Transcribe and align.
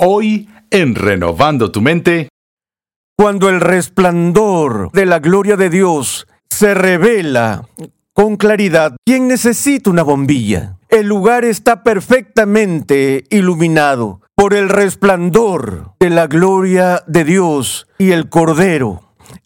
Hoy, 0.00 0.48
en 0.70 0.94
Renovando 0.94 1.72
tu 1.72 1.80
Mente, 1.80 2.28
Cuando 3.16 3.48
el 3.48 3.60
resplandor 3.60 4.92
de 4.92 5.06
la 5.06 5.18
gloria 5.18 5.56
de 5.56 5.70
Dios 5.70 6.28
se 6.48 6.72
revela 6.72 7.66
con 8.12 8.36
claridad, 8.36 8.94
¿quién 9.04 9.26
necesita 9.26 9.90
una 9.90 10.04
bombilla? 10.04 10.76
El 10.88 11.08
lugar 11.08 11.44
está 11.44 11.82
perfectamente 11.82 13.24
iluminado 13.30 14.20
por 14.36 14.54
el 14.54 14.68
resplandor 14.68 15.94
de 15.98 16.10
la 16.10 16.28
gloria 16.28 17.02
de 17.08 17.24
Dios 17.24 17.88
y 17.98 18.12
el 18.12 18.28
Cordero. 18.28 19.02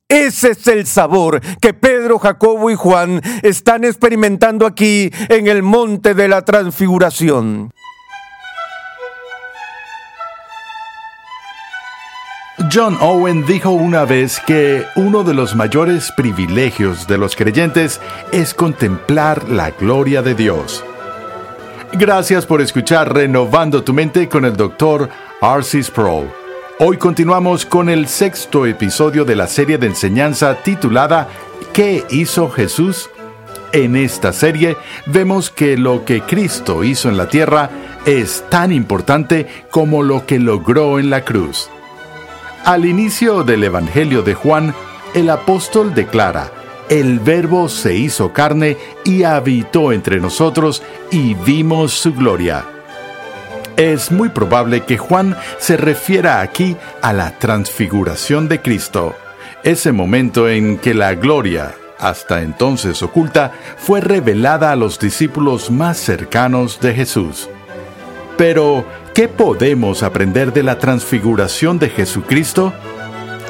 Ese 0.07 0.51
es 0.51 0.67
el 0.69 0.87
sabor 0.87 1.41
que 1.63 1.73
Pedro, 1.73 2.19
Jacobo 2.19 2.71
y 2.71 2.75
Juan 2.75 3.23
están 3.43 3.85
experimentando 3.85 4.67
aquí 4.67 5.11
en 5.31 5.47
el 5.47 5.63
monte 5.63 6.13
de 6.13 6.29
la 6.29 6.45
transfiguración. 6.45 7.73
John 12.71 12.97
Owen 13.01 13.45
dijo 13.47 13.71
una 13.71 14.05
vez 14.05 14.41
que 14.41 14.85
uno 14.95 15.25
de 15.25 15.35
los 15.35 15.57
mayores 15.57 16.13
privilegios 16.13 17.07
de 17.07 17.19
los 17.19 17.35
creyentes 17.35 18.01
es 18.31 18.55
contemplar 18.55 19.49
la 19.49 19.71
gloria 19.71 20.23
de 20.23 20.35
Dios. 20.35 20.85
Gracias 21.93 22.47
por 22.47 22.61
escuchar 22.61 23.13
Renovando 23.13 23.83
tu 23.83 23.93
Mente 23.93 24.29
con 24.29 24.45
el 24.45 24.57
Dr. 24.57 25.09
R.C. 25.41 25.83
Sproul. 25.83 26.29
Hoy 26.79 26.99
continuamos 26.99 27.65
con 27.65 27.89
el 27.89 28.07
sexto 28.07 28.67
episodio 28.67 29.25
de 29.25 29.37
la 29.37 29.47
serie 29.47 29.79
de 29.79 29.87
enseñanza 29.87 30.55
titulada 30.63 31.29
¿Qué 31.73 32.05
hizo 32.11 32.51
Jesús? 32.51 33.09
En 33.73 33.97
esta 33.97 34.33
serie 34.33 34.77
vemos 35.07 35.51
que 35.51 35.79
lo 35.79 36.05
que 36.05 36.21
Cristo 36.21 36.85
hizo 36.85 37.09
en 37.09 37.17
la 37.17 37.29
tierra 37.29 37.71
es 38.05 38.45
tan 38.51 38.73
importante 38.73 39.47
como 39.71 40.03
lo 40.03 40.27
que 40.27 40.39
logró 40.39 40.99
en 40.99 41.09
la 41.09 41.25
cruz. 41.25 41.71
Al 42.65 42.85
inicio 42.85 43.43
del 43.43 43.65
Evangelio 43.65 44.23
de 44.23 44.35
Juan, 44.35 44.73
el 45.15 45.31
apóstol 45.31 45.95
declara, 45.95 46.53
el 46.89 47.19
verbo 47.19 47.69
se 47.69 47.97
hizo 47.97 48.33
carne 48.33 48.77
y 49.05 49.25
habitó 49.25 49.91
entre 49.91 50.21
nosotros 50.21 50.81
y 51.11 51.35
vimos 51.35 51.93
su 51.93 52.15
gloria. 52.15 52.65
Es 53.77 54.13
muy 54.13 54.29
probable 54.29 54.83
que 54.83 54.97
Juan 54.97 55.37
se 55.59 55.77
refiera 55.77 56.41
aquí 56.41 56.77
a 57.01 57.13
la 57.13 57.37
transfiguración 57.37 58.49
de 58.49 58.63
Cristo, 58.63 59.17
ese 59.65 59.91
momento 59.91 60.49
en 60.49 60.79
que 60.79 60.95
la 60.95 61.15
gloria, 61.15 61.75
hasta 61.99 62.43
entonces 62.43 63.03
oculta, 63.03 63.51
fue 63.77 64.01
revelada 64.01 64.71
a 64.71 64.77
los 64.77 65.01
discípulos 65.01 65.73
más 65.73 65.99
cercanos 65.99 66.79
de 66.79 66.95
Jesús. 66.95 67.49
Pero, 68.37 68.85
¿qué 69.15 69.29
podemos 69.29 70.03
aprender 70.03 70.53
de 70.53 70.63
la 70.63 70.79
transfiguración 70.79 71.79
de 71.79 71.91
Jesucristo? 71.91 72.73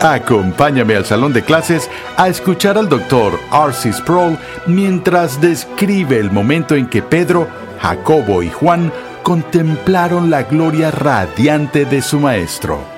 Acompáñame 0.01 0.97
al 0.97 1.05
salón 1.05 1.33
de 1.33 1.43
clases 1.43 1.89
a 2.17 2.29
escuchar 2.29 2.77
al 2.77 2.89
doctor 2.89 3.39
R.C. 3.53 3.93
Sproul 3.93 4.37
mientras 4.67 5.41
describe 5.41 6.19
el 6.19 6.33
momento 6.33 6.75
en 6.75 6.89
que 6.89 7.03
Pedro, 7.03 7.47
Jacobo 7.81 8.43
y 8.43 8.51
Juan 8.51 8.93
contemplaron 9.23 10.31
la 10.31 10.43
gloria 10.43 10.91
radiante 10.91 11.85
de 11.85 12.03
su 12.03 12.19
Maestro. 12.19 12.92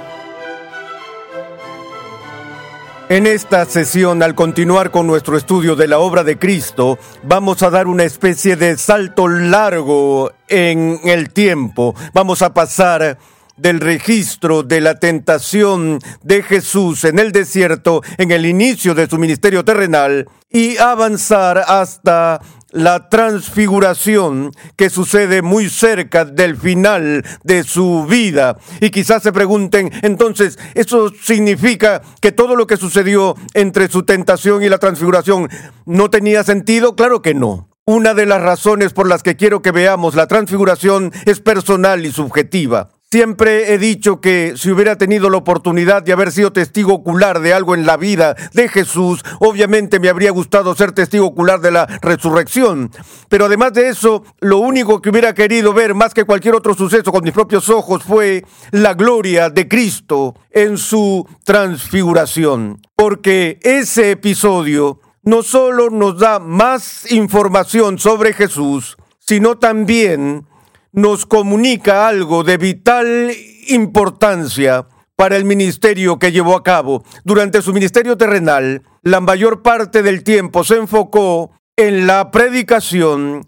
En 3.14 3.28
esta 3.28 3.64
sesión, 3.64 4.24
al 4.24 4.34
continuar 4.34 4.90
con 4.90 5.06
nuestro 5.06 5.36
estudio 5.36 5.76
de 5.76 5.86
la 5.86 6.00
obra 6.00 6.24
de 6.24 6.36
Cristo, 6.36 6.98
vamos 7.22 7.62
a 7.62 7.70
dar 7.70 7.86
una 7.86 8.02
especie 8.02 8.56
de 8.56 8.76
salto 8.76 9.28
largo 9.28 10.32
en 10.48 10.98
el 11.04 11.30
tiempo. 11.30 11.94
Vamos 12.12 12.42
a 12.42 12.52
pasar 12.52 13.16
del 13.56 13.78
registro 13.78 14.64
de 14.64 14.80
la 14.80 14.98
tentación 14.98 16.00
de 16.24 16.42
Jesús 16.42 17.04
en 17.04 17.20
el 17.20 17.30
desierto 17.30 18.02
en 18.18 18.32
el 18.32 18.46
inicio 18.46 18.96
de 18.96 19.06
su 19.06 19.16
ministerio 19.16 19.64
terrenal 19.64 20.28
y 20.50 20.76
avanzar 20.78 21.58
hasta 21.58 22.40
la 22.74 23.08
transfiguración 23.08 24.50
que 24.76 24.90
sucede 24.90 25.40
muy 25.40 25.70
cerca 25.70 26.24
del 26.24 26.56
final 26.56 27.24
de 27.44 27.62
su 27.62 28.04
vida. 28.04 28.58
Y 28.80 28.90
quizás 28.90 29.22
se 29.22 29.32
pregunten, 29.32 29.90
entonces, 30.02 30.58
¿eso 30.74 31.10
significa 31.22 32.02
que 32.20 32.32
todo 32.32 32.56
lo 32.56 32.66
que 32.66 32.76
sucedió 32.76 33.36
entre 33.54 33.88
su 33.88 34.02
tentación 34.02 34.62
y 34.62 34.68
la 34.68 34.78
transfiguración 34.78 35.48
no 35.86 36.10
tenía 36.10 36.42
sentido? 36.42 36.96
Claro 36.96 37.22
que 37.22 37.32
no. 37.32 37.68
Una 37.86 38.14
de 38.14 38.26
las 38.26 38.40
razones 38.40 38.92
por 38.92 39.08
las 39.08 39.22
que 39.22 39.36
quiero 39.36 39.62
que 39.62 39.70
veamos 39.70 40.14
la 40.14 40.26
transfiguración 40.26 41.12
es 41.26 41.40
personal 41.40 42.04
y 42.04 42.12
subjetiva. 42.12 42.93
Siempre 43.14 43.72
he 43.72 43.78
dicho 43.78 44.20
que 44.20 44.54
si 44.56 44.72
hubiera 44.72 44.98
tenido 44.98 45.30
la 45.30 45.36
oportunidad 45.36 46.02
de 46.02 46.12
haber 46.12 46.32
sido 46.32 46.52
testigo 46.52 46.94
ocular 46.94 47.38
de 47.38 47.54
algo 47.54 47.76
en 47.76 47.86
la 47.86 47.96
vida 47.96 48.34
de 48.54 48.68
Jesús, 48.68 49.22
obviamente 49.38 50.00
me 50.00 50.08
habría 50.08 50.32
gustado 50.32 50.74
ser 50.74 50.90
testigo 50.90 51.26
ocular 51.26 51.60
de 51.60 51.70
la 51.70 51.86
resurrección. 52.02 52.90
Pero 53.28 53.44
además 53.44 53.72
de 53.74 53.88
eso, 53.88 54.24
lo 54.40 54.58
único 54.58 55.00
que 55.00 55.10
hubiera 55.10 55.32
querido 55.32 55.72
ver 55.72 55.94
más 55.94 56.12
que 56.12 56.24
cualquier 56.24 56.56
otro 56.56 56.74
suceso 56.74 57.12
con 57.12 57.22
mis 57.22 57.32
propios 57.32 57.68
ojos 57.68 58.02
fue 58.02 58.44
la 58.72 58.94
gloria 58.94 59.48
de 59.48 59.68
Cristo 59.68 60.34
en 60.50 60.76
su 60.76 61.24
transfiguración. 61.44 62.82
Porque 62.96 63.60
ese 63.62 64.10
episodio 64.10 64.98
no 65.22 65.44
solo 65.44 65.88
nos 65.88 66.18
da 66.18 66.40
más 66.40 67.08
información 67.12 68.00
sobre 68.00 68.32
Jesús, 68.32 68.96
sino 69.20 69.56
también 69.56 70.48
nos 70.94 71.26
comunica 71.26 72.06
algo 72.06 72.44
de 72.44 72.56
vital 72.56 73.32
importancia 73.66 74.86
para 75.16 75.36
el 75.36 75.44
ministerio 75.44 76.20
que 76.20 76.30
llevó 76.30 76.56
a 76.56 76.62
cabo. 76.62 77.04
Durante 77.24 77.62
su 77.62 77.72
ministerio 77.72 78.16
terrenal, 78.16 78.82
la 79.02 79.20
mayor 79.20 79.62
parte 79.62 80.02
del 80.04 80.22
tiempo 80.22 80.62
se 80.62 80.76
enfocó 80.76 81.50
en 81.76 82.06
la 82.06 82.30
predicación, 82.30 83.44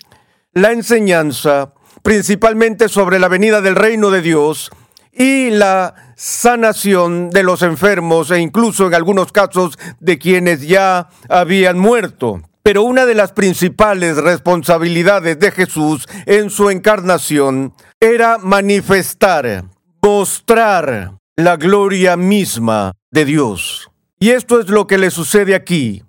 la 0.53 0.73
enseñanza, 0.73 1.73
principalmente 2.03 2.89
sobre 2.89 3.21
la 3.21 3.29
venida 3.29 3.61
del 3.61 3.77
reino 3.77 4.11
de 4.11 4.23
Dios 4.23 4.71
y 5.13 5.51
la 5.51 5.95
sanación 6.17 7.31
de 7.31 7.45
los 7.45 7.63
enfermos 7.63 8.33
e 8.33 8.41
incluso 8.41 8.89
en 8.89 8.95
algunos 8.95 9.31
casos 9.31 9.79
de 10.01 10.19
quienes 10.19 10.67
ya 10.67 11.09
habían 11.29 11.79
muerto. 11.79 12.43
Pero 12.67 12.83
una 12.83 13.07
de 13.07 13.15
las 13.15 13.31
principales 13.31 14.17
responsabilidades 14.17 15.39
de 15.39 15.53
Jesús 15.53 16.05
en 16.27 16.51
su 16.51 16.69
encarnación 16.69 17.73
era 18.01 18.39
manifestar, 18.39 19.67
mostrar 20.03 21.13
la 21.37 21.57
gloria 21.59 22.17
misma 22.17 22.91
de 23.13 23.25
Dios. 23.25 23.89
Y 24.19 24.31
esto 24.31 24.59
es 24.59 24.69
lo 24.69 24.89
que 24.89 24.99
le 24.99 25.13
sucede 25.13 25.55
aquí 25.55 26.03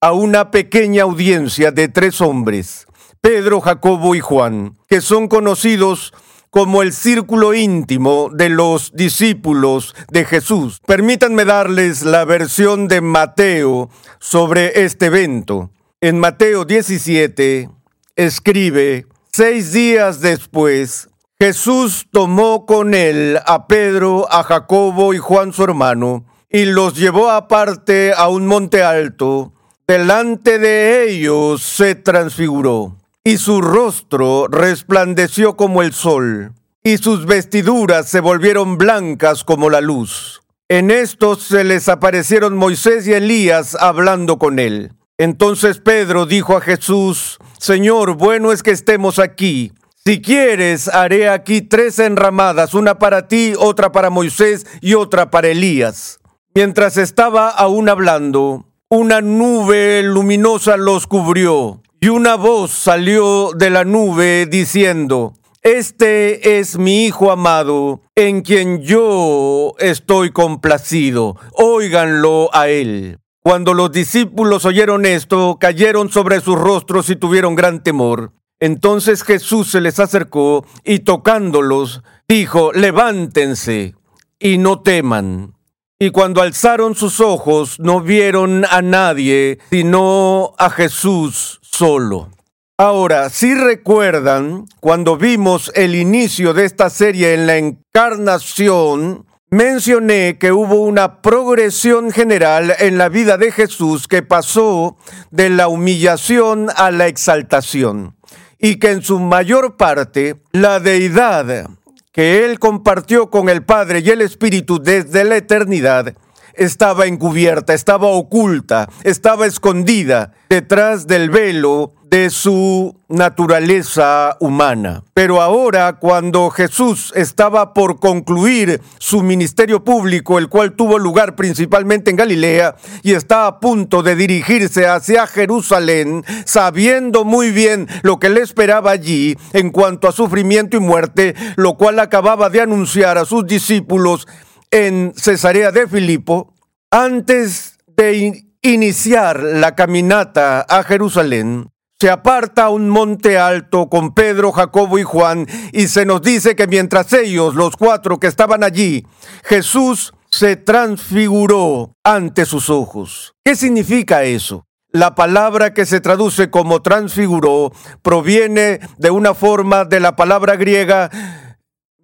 a 0.00 0.10
una 0.10 0.50
pequeña 0.50 1.04
audiencia 1.04 1.70
de 1.70 1.86
tres 1.86 2.20
hombres, 2.20 2.88
Pedro, 3.20 3.60
Jacobo 3.60 4.16
y 4.16 4.20
Juan, 4.20 4.78
que 4.88 5.00
son 5.00 5.28
conocidos 5.28 6.12
como 6.50 6.82
el 6.82 6.92
círculo 6.92 7.54
íntimo 7.54 8.30
de 8.34 8.48
los 8.48 8.90
discípulos 8.94 9.94
de 10.10 10.24
Jesús. 10.24 10.80
Permítanme 10.84 11.44
darles 11.44 12.02
la 12.02 12.24
versión 12.24 12.88
de 12.88 13.00
Mateo 13.00 13.90
sobre 14.18 14.82
este 14.82 15.06
evento. 15.06 15.70
En 16.02 16.18
Mateo 16.18 16.64
17 16.64 17.68
escribe, 18.16 19.04
seis 19.30 19.72
días 19.72 20.22
después, 20.22 21.10
Jesús 21.38 22.06
tomó 22.10 22.64
con 22.64 22.94
él 22.94 23.38
a 23.44 23.66
Pedro, 23.66 24.26
a 24.32 24.42
Jacobo 24.42 25.12
y 25.12 25.18
Juan 25.18 25.52
su 25.52 25.62
hermano, 25.62 26.24
y 26.48 26.64
los 26.64 26.94
llevó 26.96 27.30
aparte 27.30 28.14
a 28.16 28.28
un 28.28 28.46
monte 28.46 28.82
alto. 28.82 29.52
Delante 29.86 30.58
de 30.58 31.06
ellos 31.06 31.60
se 31.60 31.96
transfiguró, 31.96 32.96
y 33.22 33.36
su 33.36 33.60
rostro 33.60 34.46
resplandeció 34.48 35.54
como 35.58 35.82
el 35.82 35.92
sol, 35.92 36.54
y 36.82 36.96
sus 36.96 37.26
vestiduras 37.26 38.08
se 38.08 38.20
volvieron 38.20 38.78
blancas 38.78 39.44
como 39.44 39.68
la 39.68 39.82
luz. 39.82 40.40
En 40.70 40.90
esto 40.90 41.36
se 41.36 41.62
les 41.62 41.90
aparecieron 41.90 42.56
Moisés 42.56 43.06
y 43.06 43.12
Elías 43.12 43.74
hablando 43.78 44.38
con 44.38 44.58
él. 44.58 44.94
Entonces 45.20 45.80
Pedro 45.80 46.24
dijo 46.24 46.56
a 46.56 46.62
Jesús, 46.62 47.36
Señor, 47.58 48.14
bueno 48.14 48.52
es 48.52 48.62
que 48.62 48.70
estemos 48.70 49.18
aquí. 49.18 49.70
Si 50.02 50.22
quieres, 50.22 50.88
haré 50.88 51.28
aquí 51.28 51.60
tres 51.60 51.98
enramadas, 51.98 52.72
una 52.72 52.98
para 52.98 53.28
ti, 53.28 53.52
otra 53.58 53.92
para 53.92 54.08
Moisés 54.08 54.66
y 54.80 54.94
otra 54.94 55.30
para 55.30 55.48
Elías. 55.48 56.20
Mientras 56.54 56.96
estaba 56.96 57.50
aún 57.50 57.90
hablando, 57.90 58.64
una 58.88 59.20
nube 59.20 60.02
luminosa 60.02 60.78
los 60.78 61.06
cubrió 61.06 61.82
y 62.00 62.08
una 62.08 62.36
voz 62.36 62.70
salió 62.70 63.50
de 63.52 63.68
la 63.68 63.84
nube 63.84 64.46
diciendo, 64.46 65.34
Este 65.60 66.58
es 66.58 66.78
mi 66.78 67.04
Hijo 67.04 67.30
amado, 67.30 68.00
en 68.14 68.40
quien 68.40 68.80
yo 68.80 69.74
estoy 69.80 70.30
complacido, 70.30 71.36
óiganlo 71.52 72.48
a 72.54 72.68
él. 72.70 73.19
Cuando 73.42 73.72
los 73.72 73.90
discípulos 73.90 74.66
oyeron 74.66 75.06
esto, 75.06 75.56
cayeron 75.58 76.10
sobre 76.10 76.40
sus 76.42 76.58
rostros 76.58 77.08
y 77.08 77.16
tuvieron 77.16 77.54
gran 77.54 77.82
temor. 77.82 78.32
Entonces 78.60 79.22
Jesús 79.22 79.70
se 79.70 79.80
les 79.80 79.98
acercó 79.98 80.66
y 80.84 80.98
tocándolos, 80.98 82.02
dijo, 82.28 82.72
levántense 82.74 83.94
y 84.38 84.58
no 84.58 84.82
teman. 84.82 85.54
Y 85.98 86.10
cuando 86.10 86.42
alzaron 86.42 86.94
sus 86.94 87.20
ojos, 87.20 87.80
no 87.80 88.02
vieron 88.02 88.66
a 88.70 88.82
nadie, 88.82 89.58
sino 89.70 90.54
a 90.58 90.68
Jesús 90.68 91.60
solo. 91.62 92.28
Ahora, 92.76 93.30
si 93.30 93.54
recuerdan, 93.54 94.66
cuando 94.80 95.16
vimos 95.16 95.72
el 95.74 95.94
inicio 95.94 96.52
de 96.52 96.66
esta 96.66 96.88
serie 96.90 97.34
en 97.34 97.46
la 97.46 97.56
encarnación, 97.56 99.26
mencioné 99.50 100.38
que 100.38 100.52
hubo 100.52 100.76
una 100.76 101.20
progresión 101.20 102.12
general 102.12 102.72
en 102.78 102.98
la 102.98 103.08
vida 103.08 103.36
de 103.36 103.50
Jesús 103.50 104.06
que 104.06 104.22
pasó 104.22 104.96
de 105.30 105.50
la 105.50 105.68
humillación 105.68 106.68
a 106.76 106.90
la 106.90 107.08
exaltación 107.08 108.16
y 108.58 108.76
que 108.76 108.92
en 108.92 109.02
su 109.02 109.18
mayor 109.18 109.76
parte 109.76 110.36
la 110.52 110.78
deidad 110.78 111.68
que 112.12 112.44
él 112.44 112.58
compartió 112.58 113.30
con 113.30 113.48
el 113.48 113.64
Padre 113.64 114.02
y 114.04 114.10
el 114.10 114.20
Espíritu 114.20 114.80
desde 114.80 115.24
la 115.24 115.36
eternidad, 115.36 116.14
estaba 116.54 117.06
encubierta, 117.06 117.72
estaba 117.72 118.08
oculta, 118.08 118.88
estaba 119.04 119.46
escondida 119.46 120.32
detrás 120.48 121.06
del 121.06 121.30
velo 121.30 121.92
de 122.10 122.28
su 122.28 122.98
naturaleza 123.08 124.36
humana. 124.40 125.04
Pero 125.14 125.40
ahora, 125.40 125.92
cuando 126.00 126.50
Jesús 126.50 127.12
estaba 127.14 127.72
por 127.72 128.00
concluir 128.00 128.82
su 128.98 129.22
ministerio 129.22 129.84
público, 129.84 130.38
el 130.38 130.48
cual 130.48 130.72
tuvo 130.72 130.98
lugar 130.98 131.36
principalmente 131.36 132.10
en 132.10 132.16
Galilea, 132.16 132.74
y 133.04 133.12
está 133.12 133.46
a 133.46 133.60
punto 133.60 134.02
de 134.02 134.16
dirigirse 134.16 134.88
hacia 134.88 135.28
Jerusalén, 135.28 136.24
sabiendo 136.46 137.24
muy 137.24 137.52
bien 137.52 137.86
lo 138.02 138.18
que 138.18 138.28
le 138.28 138.40
esperaba 138.40 138.90
allí 138.90 139.36
en 139.52 139.70
cuanto 139.70 140.08
a 140.08 140.12
sufrimiento 140.12 140.76
y 140.76 140.80
muerte, 140.80 141.36
lo 141.54 141.74
cual 141.74 142.00
acababa 142.00 142.50
de 142.50 142.60
anunciar 142.60 143.18
a 143.18 143.24
sus 143.24 143.46
discípulos 143.46 144.26
en 144.72 145.12
Cesarea 145.14 145.70
de 145.70 145.86
Filipo, 145.86 146.54
antes 146.90 147.78
de 147.86 148.46
iniciar 148.62 149.40
la 149.40 149.76
caminata 149.76 150.62
a 150.62 150.82
Jerusalén, 150.82 151.70
se 152.00 152.08
aparta 152.08 152.64
a 152.64 152.70
un 152.70 152.88
monte 152.88 153.36
alto 153.36 153.90
con 153.90 154.14
Pedro, 154.14 154.52
Jacobo 154.52 154.98
y 154.98 155.02
Juan 155.02 155.46
y 155.72 155.88
se 155.88 156.06
nos 156.06 156.22
dice 156.22 156.56
que 156.56 156.66
mientras 156.66 157.12
ellos, 157.12 157.54
los 157.54 157.76
cuatro 157.76 158.18
que 158.18 158.26
estaban 158.26 158.64
allí, 158.64 159.06
Jesús 159.44 160.14
se 160.30 160.56
transfiguró 160.56 161.92
ante 162.02 162.46
sus 162.46 162.70
ojos. 162.70 163.34
¿Qué 163.44 163.54
significa 163.54 164.22
eso? 164.22 164.64
La 164.92 165.14
palabra 165.14 165.74
que 165.74 165.84
se 165.84 166.00
traduce 166.00 166.48
como 166.48 166.80
transfiguró 166.80 167.70
proviene 168.00 168.80
de 168.96 169.10
una 169.10 169.34
forma 169.34 169.84
de 169.84 170.00
la 170.00 170.16
palabra 170.16 170.56
griega 170.56 171.10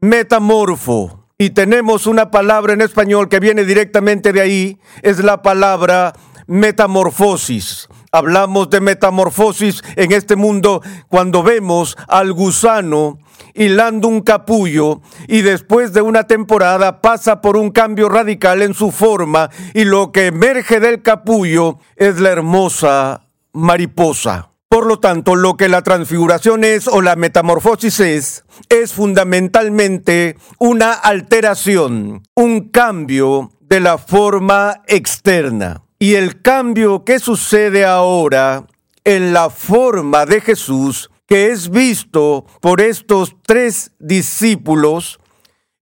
metamorfo. 0.03 1.31
Y 1.39 1.51
tenemos 1.51 2.07
una 2.07 2.31
palabra 2.31 2.75
en 2.75 2.83
español 2.83 3.31
que 3.31 3.41
viene 3.41 3.65
directamente 3.65 4.35
de 4.35 4.43
ahí, 4.43 4.79
es 5.03 5.25
la 5.25 5.41
palabra 5.41 6.13
metamorfosis. 6.47 7.89
Hablamos 8.13 8.71
de 8.71 8.81
metamorfosis 8.81 9.83
en 9.97 10.13
este 10.13 10.37
mundo 10.37 10.83
cuando 11.09 11.43
vemos 11.43 11.97
al 12.09 12.33
gusano 12.33 13.19
hilando 13.55 14.09
un 14.09 14.21
capullo 14.21 15.01
y 15.27 15.43
después 15.43 15.93
de 15.93 16.03
una 16.03 16.25
temporada 16.25 17.01
pasa 17.01 17.41
por 17.41 17.57
un 17.57 17.71
cambio 17.71 18.09
radical 18.09 18.63
en 18.63 18.75
su 18.75 18.91
forma 18.91 19.51
y 19.75 19.85
lo 19.85 20.13
que 20.13 20.27
emerge 20.27 20.79
del 20.79 21.03
capullo 21.03 21.79
es 21.97 22.21
la 22.21 22.31
hermosa 22.31 23.23
mariposa. 23.53 24.51
Por 24.69 24.87
lo 24.87 24.99
tanto, 24.99 25.37
lo 25.37 25.57
que 25.57 25.69
la 25.69 25.83
transfiguración 25.83 26.65
es 26.65 26.89
o 26.89 27.01
la 27.01 27.17
metamorfosis 27.17 28.01
es, 28.01 28.45
es 28.69 28.93
fundamentalmente 28.93 30.37
una 30.59 30.93
alteración, 30.93 32.23
un 32.35 32.69
cambio 32.69 33.53
de 33.61 33.81
la 33.81 33.97
forma 33.97 34.83
externa. 34.87 35.86
Y 35.99 36.15
el 36.15 36.43
cambio 36.43 37.05
que 37.05 37.19
sucede 37.19 37.85
ahora 37.85 38.67
en 39.05 39.33
la 39.33 39.51
forma 39.51 40.27
de 40.27 40.41
Jesús, 40.41 41.11
que 41.27 41.53
es 41.53 41.71
visto 41.71 42.45
por 42.61 42.81
estos 42.81 43.35
tres 43.47 43.93
discípulos, 43.99 45.19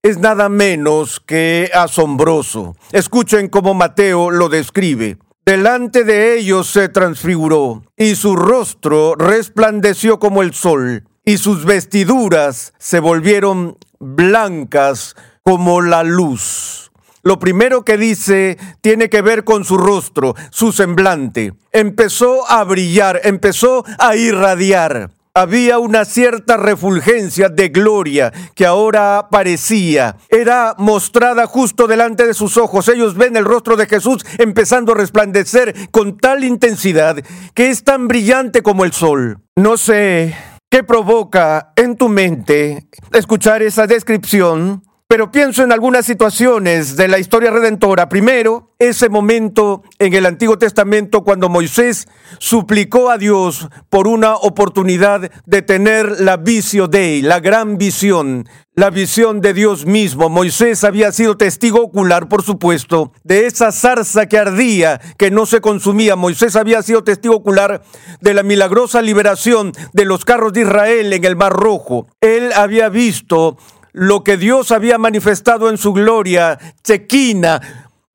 es 0.03 0.17
nada 0.19 0.47
menos 0.47 1.19
que 1.19 1.69
asombroso. 1.73 2.75
Escuchen 2.91 3.49
cómo 3.49 3.73
Mateo 3.73 4.31
lo 4.31 4.47
describe. 4.47 5.17
Delante 5.45 6.03
de 6.03 6.37
ellos 6.37 6.67
se 6.67 6.89
transfiguró, 6.89 7.83
y 7.97 8.15
su 8.15 8.35
rostro 8.35 9.15
resplandeció 9.15 10.17
como 10.17 10.41
el 10.41 10.53
sol, 10.53 11.03
y 11.25 11.37
sus 11.37 11.65
vestiduras 11.65 12.73
se 12.79 12.99
volvieron 12.99 13.77
blancas 13.99 15.15
como 15.43 15.81
la 15.81 16.03
luz. 16.03 16.84
Lo 17.25 17.39
primero 17.39 17.83
que 17.83 17.97
dice 17.97 18.55
tiene 18.81 19.09
que 19.09 19.23
ver 19.23 19.43
con 19.43 19.65
su 19.65 19.79
rostro, 19.79 20.35
su 20.51 20.71
semblante. 20.71 21.55
Empezó 21.71 22.47
a 22.47 22.63
brillar, 22.63 23.19
empezó 23.23 23.83
a 23.97 24.15
irradiar. 24.15 25.09
Había 25.33 25.79
una 25.79 26.05
cierta 26.05 26.55
refulgencia 26.55 27.49
de 27.49 27.69
gloria 27.69 28.31
que 28.53 28.67
ahora 28.67 29.17
aparecía. 29.17 30.17
Era 30.29 30.75
mostrada 30.77 31.47
justo 31.47 31.87
delante 31.87 32.27
de 32.27 32.35
sus 32.35 32.57
ojos. 32.57 32.87
Ellos 32.89 33.15
ven 33.15 33.35
el 33.35 33.43
rostro 33.43 33.75
de 33.75 33.87
Jesús 33.87 34.23
empezando 34.37 34.91
a 34.91 34.95
resplandecer 34.95 35.89
con 35.89 36.19
tal 36.19 36.43
intensidad 36.43 37.17
que 37.55 37.71
es 37.71 37.83
tan 37.83 38.07
brillante 38.07 38.61
como 38.61 38.85
el 38.85 38.93
sol. 38.93 39.39
No 39.55 39.77
sé 39.77 40.35
qué 40.69 40.83
provoca 40.83 41.73
en 41.75 41.97
tu 41.97 42.07
mente 42.07 42.87
escuchar 43.11 43.63
esa 43.63 43.87
descripción 43.87 44.83
pero 45.07 45.31
pienso 45.31 45.63
en 45.63 45.71
algunas 45.71 46.05
situaciones 46.05 46.95
de 46.95 47.07
la 47.07 47.19
historia 47.19 47.51
redentora. 47.51 48.09
Primero, 48.09 48.71
ese 48.79 49.07
momento 49.07 49.83
en 49.99 50.13
el 50.13 50.25
Antiguo 50.25 50.57
Testamento 50.57 51.23
cuando 51.23 51.47
Moisés 51.47 52.07
suplicó 52.39 53.09
a 53.11 53.17
Dios 53.17 53.69
por 53.89 54.07
una 54.07 54.35
oportunidad 54.35 55.31
de 55.45 55.61
tener 55.61 56.19
la 56.21 56.37
visio 56.37 56.87
Dei, 56.87 57.21
la 57.21 57.39
gran 57.39 57.77
visión, 57.77 58.49
la 58.73 58.89
visión 58.89 59.39
de 59.39 59.53
Dios 59.53 59.85
mismo. 59.85 60.27
Moisés 60.27 60.83
había 60.83 61.11
sido 61.13 61.37
testigo 61.37 61.81
ocular, 61.81 62.27
por 62.27 62.43
supuesto, 62.43 63.13
de 63.23 63.45
esa 63.45 63.71
zarza 63.71 64.27
que 64.27 64.37
ardía, 64.37 64.99
que 65.17 65.31
no 65.31 65.45
se 65.45 65.61
consumía. 65.61 66.17
Moisés 66.17 66.57
había 66.57 66.81
sido 66.81 67.03
testigo 67.03 67.35
ocular 67.35 67.83
de 68.19 68.33
la 68.33 68.43
milagrosa 68.43 69.01
liberación 69.01 69.71
de 69.93 70.05
los 70.05 70.25
carros 70.25 70.51
de 70.51 70.61
Israel 70.61 71.13
en 71.13 71.23
el 71.23 71.37
Mar 71.37 71.53
Rojo. 71.53 72.07
Él 72.19 72.51
había 72.53 72.89
visto 72.89 73.57
lo 73.95 74.25
que 74.25 74.35
Dios 74.35 74.71
había 74.71 74.97
manifestado 74.97 75.69
en 75.69 75.77
su 75.77 75.93
gloria 75.93 76.59
chequina, 76.83 77.61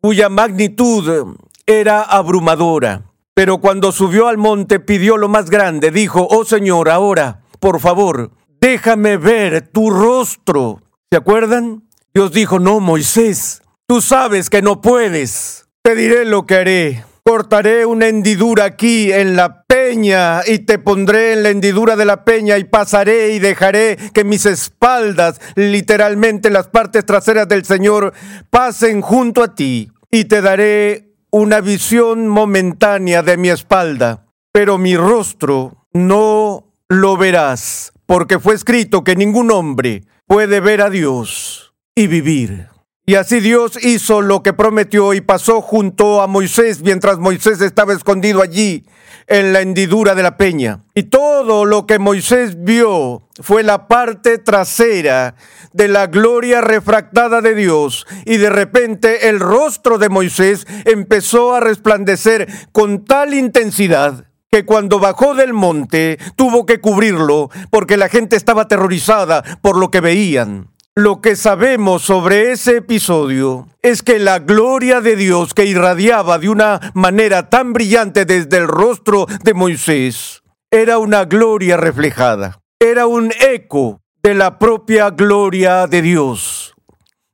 cuya 0.02 0.28
magnitud 0.28 1.36
era 1.64 2.02
abrumadora. 2.02 3.04
Pero 3.32 3.58
cuando 3.58 3.90
subió 3.90 4.28
al 4.28 4.36
monte 4.36 4.78
pidió 4.78 5.16
lo 5.16 5.30
más 5.30 5.48
grande, 5.48 5.90
dijo, 5.90 6.28
oh 6.30 6.44
Señor, 6.44 6.90
ahora, 6.90 7.40
por 7.60 7.80
favor, 7.80 8.30
déjame 8.60 9.16
ver 9.16 9.68
tu 9.68 9.88
rostro. 9.88 10.82
¿Se 11.10 11.16
acuerdan? 11.16 11.88
Dios 12.12 12.32
dijo, 12.32 12.58
no, 12.58 12.80
Moisés, 12.80 13.62
tú 13.86 14.02
sabes 14.02 14.50
que 14.50 14.60
no 14.60 14.82
puedes. 14.82 15.66
Te 15.82 15.94
diré 15.94 16.26
lo 16.26 16.44
que 16.44 16.56
haré. 16.56 17.04
Cortaré 17.24 17.84
una 17.84 18.08
hendidura 18.08 18.64
aquí 18.64 19.12
en 19.12 19.36
la 19.36 19.64
peña 19.64 20.40
y 20.46 20.60
te 20.60 20.78
pondré 20.78 21.34
en 21.34 21.42
la 21.42 21.50
hendidura 21.50 21.96
de 21.96 22.04
la 22.04 22.24
peña 22.24 22.58
y 22.58 22.64
pasaré 22.64 23.32
y 23.32 23.38
dejaré 23.38 23.98
que 24.14 24.24
mis 24.24 24.46
espaldas, 24.46 25.40
literalmente 25.54 26.50
las 26.50 26.68
partes 26.68 27.04
traseras 27.04 27.46
del 27.48 27.64
Señor, 27.64 28.14
pasen 28.48 29.00
junto 29.00 29.42
a 29.42 29.54
ti 29.54 29.90
y 30.10 30.24
te 30.24 30.40
daré 30.40 31.10
una 31.30 31.60
visión 31.60 32.26
momentánea 32.26 33.22
de 33.22 33.36
mi 33.36 33.50
espalda, 33.50 34.26
pero 34.52 34.78
mi 34.78 34.96
rostro 34.96 35.86
no 35.92 36.72
lo 36.88 37.16
verás, 37.16 37.92
porque 38.06 38.40
fue 38.40 38.54
escrito 38.54 39.04
que 39.04 39.14
ningún 39.14 39.52
hombre 39.52 40.04
puede 40.26 40.60
ver 40.60 40.82
a 40.82 40.90
Dios 40.90 41.74
y 41.94 42.06
vivir. 42.06 42.69
Y 43.10 43.16
así 43.16 43.40
Dios 43.40 43.76
hizo 43.84 44.20
lo 44.20 44.44
que 44.44 44.52
prometió 44.52 45.14
y 45.14 45.20
pasó 45.20 45.60
junto 45.62 46.22
a 46.22 46.28
Moisés 46.28 46.80
mientras 46.84 47.18
Moisés 47.18 47.60
estaba 47.60 47.92
escondido 47.92 48.40
allí 48.40 48.84
en 49.26 49.52
la 49.52 49.62
hendidura 49.62 50.14
de 50.14 50.22
la 50.22 50.36
peña. 50.36 50.84
Y 50.94 51.02
todo 51.02 51.64
lo 51.64 51.86
que 51.86 51.98
Moisés 51.98 52.62
vio 52.62 53.22
fue 53.42 53.64
la 53.64 53.88
parte 53.88 54.38
trasera 54.38 55.34
de 55.72 55.88
la 55.88 56.06
gloria 56.06 56.60
refractada 56.60 57.40
de 57.40 57.56
Dios. 57.56 58.06
Y 58.26 58.36
de 58.36 58.50
repente 58.50 59.28
el 59.28 59.40
rostro 59.40 59.98
de 59.98 60.08
Moisés 60.08 60.64
empezó 60.84 61.56
a 61.56 61.58
resplandecer 61.58 62.46
con 62.70 63.04
tal 63.04 63.34
intensidad 63.34 64.26
que 64.52 64.64
cuando 64.64 65.00
bajó 65.00 65.34
del 65.34 65.52
monte 65.52 66.16
tuvo 66.36 66.64
que 66.64 66.80
cubrirlo 66.80 67.50
porque 67.70 67.96
la 67.96 68.08
gente 68.08 68.36
estaba 68.36 68.62
aterrorizada 68.62 69.42
por 69.62 69.76
lo 69.76 69.90
que 69.90 70.00
veían. 70.00 70.70
Lo 70.96 71.20
que 71.20 71.36
sabemos 71.36 72.02
sobre 72.02 72.50
ese 72.50 72.78
episodio 72.78 73.68
es 73.80 74.02
que 74.02 74.18
la 74.18 74.40
gloria 74.40 75.00
de 75.00 75.14
Dios 75.14 75.54
que 75.54 75.64
irradiaba 75.64 76.40
de 76.40 76.48
una 76.48 76.92
manera 76.94 77.48
tan 77.48 77.72
brillante 77.72 78.24
desde 78.24 78.56
el 78.56 78.66
rostro 78.66 79.26
de 79.44 79.54
Moisés 79.54 80.42
era 80.68 80.98
una 80.98 81.26
gloria 81.26 81.76
reflejada, 81.76 82.60
era 82.80 83.06
un 83.06 83.32
eco 83.40 84.00
de 84.20 84.34
la 84.34 84.58
propia 84.58 85.10
gloria 85.10 85.86
de 85.86 86.02
Dios. 86.02 86.74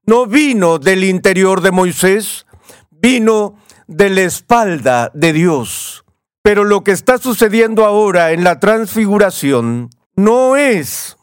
No 0.05 0.27
vino 0.27 0.79
del 0.79 1.03
interior 1.03 1.63
de 1.63 1.71
Moisés, 1.71 2.47
vino 2.91 3.57
de 3.87 4.11
la 4.11 4.21
espalda 4.21 5.11
de 5.15 5.33
Dios. 5.33 6.05
Pero 6.43 6.63
lo 6.63 6.85
que 6.85 6.93
está 6.93 7.17
sucediendo 7.17 7.87
ahora 7.87 8.33
en 8.33 8.45
la 8.45 8.61
transfiguración 8.61 9.89
no 10.15 10.57
es 10.57 11.17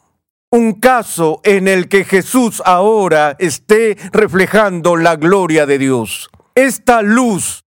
un 0.54 0.74
caso 0.74 1.40
en 1.42 1.66
el 1.66 1.88
que 1.88 2.04
Jesús 2.04 2.62
ahora 2.64 3.34
esté 3.40 3.96
reflejando 4.12 4.94
la 4.94 5.16
gloria 5.16 5.66
de 5.66 5.78
Dios. 5.78 6.30
Esta 6.54 7.02
luz 7.02 7.64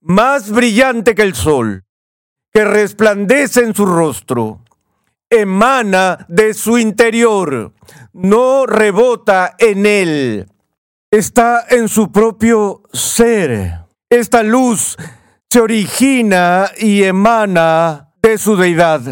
más 0.00 0.50
brillante 0.50 1.14
que 1.14 1.20
el 1.20 1.34
sol, 1.34 1.84
que 2.50 2.64
resplandece 2.64 3.62
en 3.62 3.74
su 3.74 3.84
rostro, 3.84 4.64
emana 5.28 6.24
de 6.30 6.54
su 6.54 6.78
interior, 6.78 7.74
no 8.14 8.64
rebota 8.64 9.54
en 9.58 9.84
él, 9.84 10.46
está 11.10 11.66
en 11.68 11.88
su 11.88 12.10
propio 12.10 12.84
ser. 12.90 13.84
Esta 14.08 14.42
luz 14.42 14.96
se 15.50 15.60
origina 15.60 16.70
y 16.78 17.02
emana 17.02 18.14
de 18.22 18.38
su 18.38 18.56
deidad. 18.56 19.02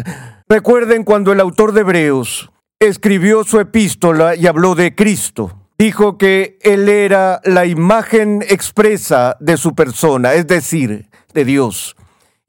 Recuerden 0.47 1.03
cuando 1.03 1.31
el 1.31 1.39
autor 1.39 1.73
de 1.73 1.81
Hebreos 1.81 2.49
escribió 2.79 3.43
su 3.43 3.59
epístola 3.59 4.35
y 4.35 4.47
habló 4.47 4.73
de 4.75 4.95
Cristo. 4.95 5.67
Dijo 5.77 6.17
que 6.17 6.57
Él 6.61 6.89
era 6.89 7.41
la 7.43 7.65
imagen 7.65 8.43
expresa 8.47 9.37
de 9.39 9.57
su 9.57 9.75
persona, 9.75 10.33
es 10.33 10.47
decir, 10.47 11.09
de 11.33 11.45
Dios, 11.45 11.95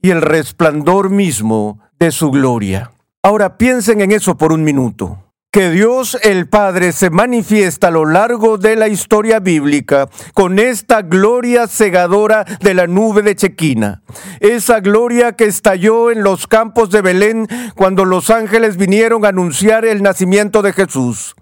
y 0.00 0.10
el 0.10 0.22
resplandor 0.22 1.10
mismo 1.10 1.80
de 1.98 2.12
su 2.12 2.30
gloria. 2.30 2.92
Ahora 3.22 3.58
piensen 3.58 4.00
en 4.00 4.12
eso 4.12 4.36
por 4.36 4.52
un 4.52 4.62
minuto 4.62 5.29
que 5.50 5.70
Dios 5.70 6.16
el 6.22 6.48
Padre 6.48 6.92
se 6.92 7.10
manifiesta 7.10 7.88
a 7.88 7.90
lo 7.90 8.04
largo 8.04 8.56
de 8.56 8.76
la 8.76 8.86
historia 8.86 9.40
bíblica 9.40 10.08
con 10.32 10.60
esta 10.60 11.02
gloria 11.02 11.66
cegadora 11.66 12.44
de 12.60 12.72
la 12.72 12.86
nube 12.86 13.22
de 13.22 13.34
Chequina. 13.34 14.02
Esa 14.38 14.78
gloria 14.78 15.32
que 15.32 15.46
estalló 15.46 16.12
en 16.12 16.22
los 16.22 16.46
campos 16.46 16.90
de 16.90 17.02
Belén 17.02 17.48
cuando 17.74 18.04
los 18.04 18.30
ángeles 18.30 18.76
vinieron 18.76 19.24
a 19.24 19.30
anunciar 19.30 19.84
el 19.84 20.02
nacimiento 20.02 20.62
de 20.62 20.72
Jesús. 20.72 21.34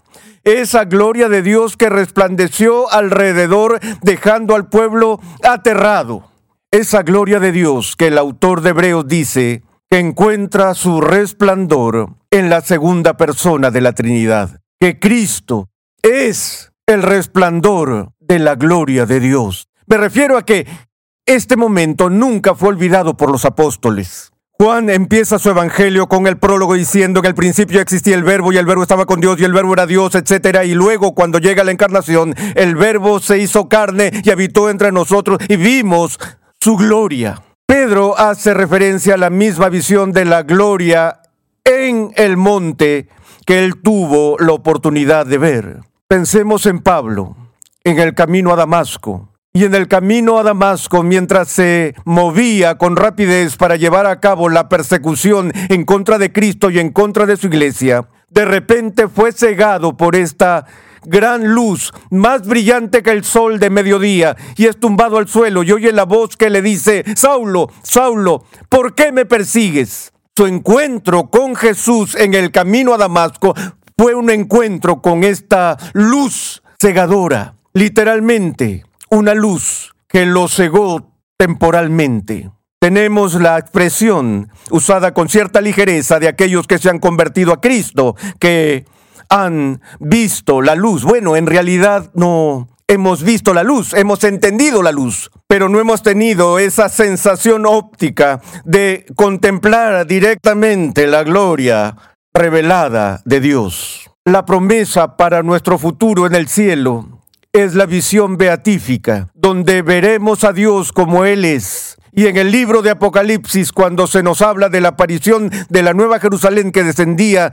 Esa 0.42 0.86
gloria 0.86 1.28
de 1.28 1.42
Dios 1.42 1.76
que 1.76 1.90
resplandeció 1.90 2.90
alrededor 2.90 3.78
dejando 4.00 4.54
al 4.54 4.70
pueblo 4.70 5.20
aterrado. 5.42 6.30
Esa 6.70 7.02
gloria 7.02 7.40
de 7.40 7.52
Dios 7.52 7.94
que 7.94 8.06
el 8.06 8.16
autor 8.16 8.62
de 8.62 8.70
Hebreos 8.70 9.06
dice 9.06 9.62
que 9.90 9.98
encuentra 9.98 10.74
su 10.74 11.00
resplandor 11.00 12.10
en 12.30 12.50
la 12.50 12.60
segunda 12.60 13.16
persona 13.16 13.70
de 13.70 13.80
la 13.80 13.92
Trinidad, 13.92 14.60
que 14.78 14.98
Cristo 14.98 15.68
es 16.02 16.72
el 16.86 17.02
resplandor 17.02 18.12
de 18.20 18.38
la 18.38 18.54
gloria 18.54 19.06
de 19.06 19.20
Dios. 19.20 19.68
Me 19.86 19.96
refiero 19.96 20.36
a 20.36 20.44
que 20.44 20.66
este 21.26 21.56
momento 21.56 22.10
nunca 22.10 22.54
fue 22.54 22.68
olvidado 22.68 23.16
por 23.16 23.30
los 23.30 23.44
apóstoles. 23.44 24.32
Juan 24.60 24.90
empieza 24.90 25.38
su 25.38 25.50
evangelio 25.50 26.08
con 26.08 26.26
el 26.26 26.36
prólogo 26.36 26.74
diciendo 26.74 27.22
que 27.22 27.28
al 27.28 27.34
principio 27.34 27.80
existía 27.80 28.16
el 28.16 28.24
verbo 28.24 28.52
y 28.52 28.56
el 28.56 28.66
verbo 28.66 28.82
estaba 28.82 29.06
con 29.06 29.20
Dios 29.20 29.40
y 29.40 29.44
el 29.44 29.52
verbo 29.52 29.72
era 29.72 29.86
Dios, 29.86 30.14
etc. 30.16 30.64
Y 30.64 30.74
luego 30.74 31.14
cuando 31.14 31.38
llega 31.38 31.62
la 31.64 31.70
encarnación, 31.70 32.34
el 32.56 32.74
verbo 32.74 33.20
se 33.20 33.38
hizo 33.38 33.68
carne 33.68 34.10
y 34.24 34.30
habitó 34.30 34.68
entre 34.68 34.90
nosotros 34.90 35.38
y 35.48 35.56
vimos 35.56 36.18
su 36.60 36.76
gloria. 36.76 37.40
Pedro 37.70 38.18
hace 38.18 38.54
referencia 38.54 39.12
a 39.12 39.18
la 39.18 39.28
misma 39.28 39.68
visión 39.68 40.10
de 40.12 40.24
la 40.24 40.42
gloria 40.42 41.20
en 41.64 42.12
el 42.16 42.38
monte 42.38 43.08
que 43.44 43.62
él 43.62 43.82
tuvo 43.82 44.38
la 44.38 44.52
oportunidad 44.52 45.26
de 45.26 45.36
ver. 45.36 45.80
Pensemos 46.06 46.64
en 46.64 46.78
Pablo, 46.78 47.36
en 47.84 47.98
el 47.98 48.14
camino 48.14 48.54
a 48.54 48.56
Damasco. 48.56 49.28
Y 49.52 49.64
en 49.64 49.74
el 49.74 49.86
camino 49.86 50.38
a 50.38 50.44
Damasco, 50.44 51.02
mientras 51.02 51.48
se 51.48 51.94
movía 52.06 52.78
con 52.78 52.96
rapidez 52.96 53.58
para 53.58 53.76
llevar 53.76 54.06
a 54.06 54.18
cabo 54.18 54.48
la 54.48 54.70
persecución 54.70 55.52
en 55.68 55.84
contra 55.84 56.16
de 56.16 56.32
Cristo 56.32 56.70
y 56.70 56.78
en 56.78 56.90
contra 56.90 57.26
de 57.26 57.36
su 57.36 57.48
iglesia, 57.48 58.08
de 58.30 58.46
repente 58.46 59.08
fue 59.08 59.30
cegado 59.32 59.94
por 59.94 60.16
esta 60.16 60.64
gran 61.04 61.54
luz, 61.54 61.92
más 62.10 62.46
brillante 62.46 63.02
que 63.02 63.10
el 63.10 63.24
sol 63.24 63.58
de 63.58 63.70
mediodía, 63.70 64.36
y 64.56 64.66
es 64.66 64.78
tumbado 64.78 65.18
al 65.18 65.28
suelo 65.28 65.62
y 65.62 65.72
oye 65.72 65.92
la 65.92 66.04
voz 66.04 66.36
que 66.36 66.50
le 66.50 66.62
dice, 66.62 67.04
Saulo, 67.16 67.70
Saulo, 67.82 68.44
¿por 68.68 68.94
qué 68.94 69.12
me 69.12 69.24
persigues? 69.24 70.12
Su 70.36 70.46
encuentro 70.46 71.30
con 71.30 71.56
Jesús 71.56 72.14
en 72.14 72.34
el 72.34 72.52
camino 72.52 72.94
a 72.94 72.98
Damasco 72.98 73.54
fue 73.96 74.14
un 74.14 74.30
encuentro 74.30 75.02
con 75.02 75.24
esta 75.24 75.76
luz 75.94 76.62
cegadora, 76.80 77.56
literalmente 77.72 78.84
una 79.10 79.34
luz 79.34 79.94
que 80.06 80.26
lo 80.26 80.46
cegó 80.48 81.12
temporalmente. 81.36 82.50
Tenemos 82.80 83.34
la 83.34 83.58
expresión 83.58 84.50
usada 84.70 85.12
con 85.12 85.28
cierta 85.28 85.60
ligereza 85.60 86.20
de 86.20 86.28
aquellos 86.28 86.68
que 86.68 86.78
se 86.78 86.88
han 86.88 87.00
convertido 87.00 87.52
a 87.52 87.60
Cristo, 87.60 88.14
que 88.38 88.84
han 89.28 89.80
visto 89.98 90.62
la 90.62 90.74
luz. 90.74 91.04
Bueno, 91.04 91.36
en 91.36 91.46
realidad 91.46 92.10
no 92.14 92.68
hemos 92.86 93.22
visto 93.22 93.52
la 93.52 93.62
luz, 93.62 93.92
hemos 93.92 94.24
entendido 94.24 94.82
la 94.82 94.92
luz, 94.92 95.30
pero 95.46 95.68
no 95.68 95.78
hemos 95.78 96.02
tenido 96.02 96.58
esa 96.58 96.88
sensación 96.88 97.66
óptica 97.66 98.40
de 98.64 99.04
contemplar 99.14 100.06
directamente 100.06 101.06
la 101.06 101.22
gloria 101.22 101.96
revelada 102.32 103.20
de 103.26 103.40
Dios. 103.40 104.10
La 104.24 104.44
promesa 104.44 105.16
para 105.16 105.42
nuestro 105.42 105.78
futuro 105.78 106.26
en 106.26 106.34
el 106.34 106.48
cielo 106.48 107.18
es 107.52 107.74
la 107.74 107.86
visión 107.86 108.36
beatífica, 108.36 109.30
donde 109.34 109.82
veremos 109.82 110.44
a 110.44 110.52
Dios 110.52 110.92
como 110.92 111.24
Él 111.24 111.44
es. 111.44 111.96
Y 112.12 112.26
en 112.26 112.36
el 112.36 112.50
libro 112.50 112.82
de 112.82 112.90
Apocalipsis, 112.90 113.72
cuando 113.72 114.06
se 114.06 114.22
nos 114.22 114.42
habla 114.42 114.68
de 114.68 114.80
la 114.80 114.90
aparición 114.90 115.50
de 115.68 115.82
la 115.82 115.92
nueva 115.92 116.20
Jerusalén 116.20 116.72
que 116.72 116.84
descendía 116.84 117.52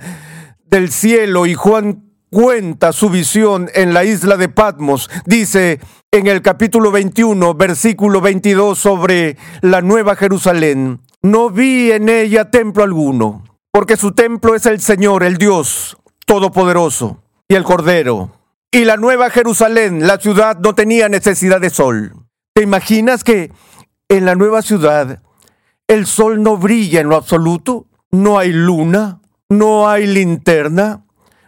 del 0.66 0.92
cielo 0.92 1.46
y 1.46 1.54
Juan 1.54 2.04
cuenta 2.30 2.92
su 2.92 3.10
visión 3.10 3.70
en 3.74 3.94
la 3.94 4.04
isla 4.04 4.38
de 4.38 4.50
Patmos. 4.50 5.10
Dice 5.26 5.80
en 6.12 6.28
el 6.28 6.42
capítulo 6.42 6.92
21, 6.92 7.54
versículo 7.54 8.22
22 8.22 8.78
sobre 8.78 9.38
la 9.62 9.82
nueva 9.82 10.16
Jerusalén, 10.16 11.02
no 11.22 11.50
vi 11.50 11.92
en 11.92 12.10
ella 12.10 12.52
templo 12.52 12.84
alguno, 12.84 13.44
porque 13.72 13.98
su 13.98 14.12
templo 14.12 14.56
es 14.56 14.66
el 14.66 14.82
Señor, 14.82 15.24
el 15.24 15.38
Dios 15.38 15.98
Todopoderoso, 16.26 17.24
y 17.48 17.56
el 17.56 17.64
Cordero. 17.64 18.32
y 18.72 18.84
la 18.84 18.98
nueva 18.98 19.30
Jerusalén, 19.30 20.06
la 20.06 20.18
ciudad, 20.18 20.58
no 20.60 20.76
tenía 20.76 21.08
necesidad 21.08 21.62
de 21.62 21.70
sol. 21.70 22.14
¿Te 22.54 22.62
imaginas 22.62 23.24
que 23.24 23.54
en 24.10 24.26
la 24.26 24.36
nueva 24.36 24.62
ciudad 24.62 25.22
el 25.88 26.06
sol 26.06 26.44
no 26.44 26.58
brilla 26.58 27.00
en 27.00 27.08
lo 27.08 27.16
absoluto? 27.16 27.88
No 28.12 28.38
hay 28.38 28.52
luna, 28.52 29.22
no 29.58 29.90
hay 29.90 30.08
linterna, 30.08 31.06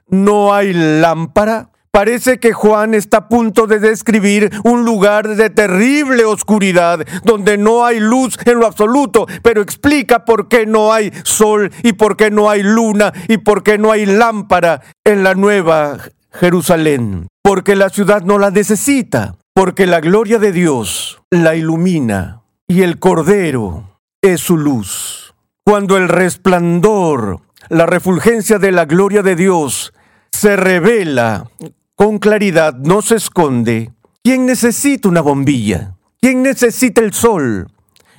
no 0.08 0.54
hay 0.54 0.74
lámpara. 0.74 1.72
Parece 1.92 2.40
que 2.40 2.54
Juan 2.54 2.94
está 2.94 3.18
a 3.18 3.28
punto 3.28 3.66
de 3.66 3.80
describir 3.80 4.52
un 4.64 4.86
lugar 4.86 5.36
de 5.36 5.50
terrible 5.50 6.26
oscuridad, 6.26 7.00
donde 7.24 7.58
no 7.58 7.86
hay 7.86 8.00
luz 8.00 8.38
en 8.46 8.60
lo 8.60 8.68
absoluto, 8.68 9.26
pero 9.42 9.62
explica 9.62 10.24
por 10.24 10.48
qué 10.48 10.68
no 10.68 10.94
hay 10.94 11.12
sol 11.24 11.72
y 11.82 11.94
por 11.94 12.16
qué 12.16 12.30
no 12.30 12.50
hay 12.50 12.62
luna 12.62 13.14
y 13.28 13.38
por 13.38 13.64
qué 13.64 13.80
no 13.80 13.92
hay 13.92 14.06
lámpara 14.06 14.82
en 15.04 15.24
la 15.24 15.34
nueva 15.34 15.98
Jerusalén. 16.32 17.28
Porque 17.42 17.76
la 17.76 17.90
ciudad 17.90 18.22
no 18.22 18.38
la 18.38 18.52
necesita, 18.52 19.36
porque 19.56 19.88
la 19.88 20.00
gloria 20.00 20.38
de 20.38 20.52
Dios 20.52 21.20
la 21.32 21.56
ilumina 21.56 22.44
y 22.68 22.84
el 22.84 23.00
Cordero 23.00 24.00
es 24.22 24.42
su 24.42 24.58
luz. 24.58 25.34
Cuando 25.66 25.98
el 25.98 26.10
resplandor, 26.10 27.42
la 27.70 27.86
refulgencia 27.86 28.60
de 28.60 28.72
la 28.72 28.86
gloria 28.86 29.22
de 29.24 29.36
Dios 29.36 29.94
se 30.32 30.56
revela 30.56 31.50
con 31.96 32.20
claridad, 32.20 32.76
no 32.76 33.02
se 33.02 33.16
esconde. 33.16 33.92
¿Quién 34.24 34.46
necesita 34.46 35.10
una 35.10 35.22
bombilla? 35.22 35.96
¿Quién 36.22 36.44
necesita 36.44 37.02
el 37.02 37.14
sol? 37.14 37.72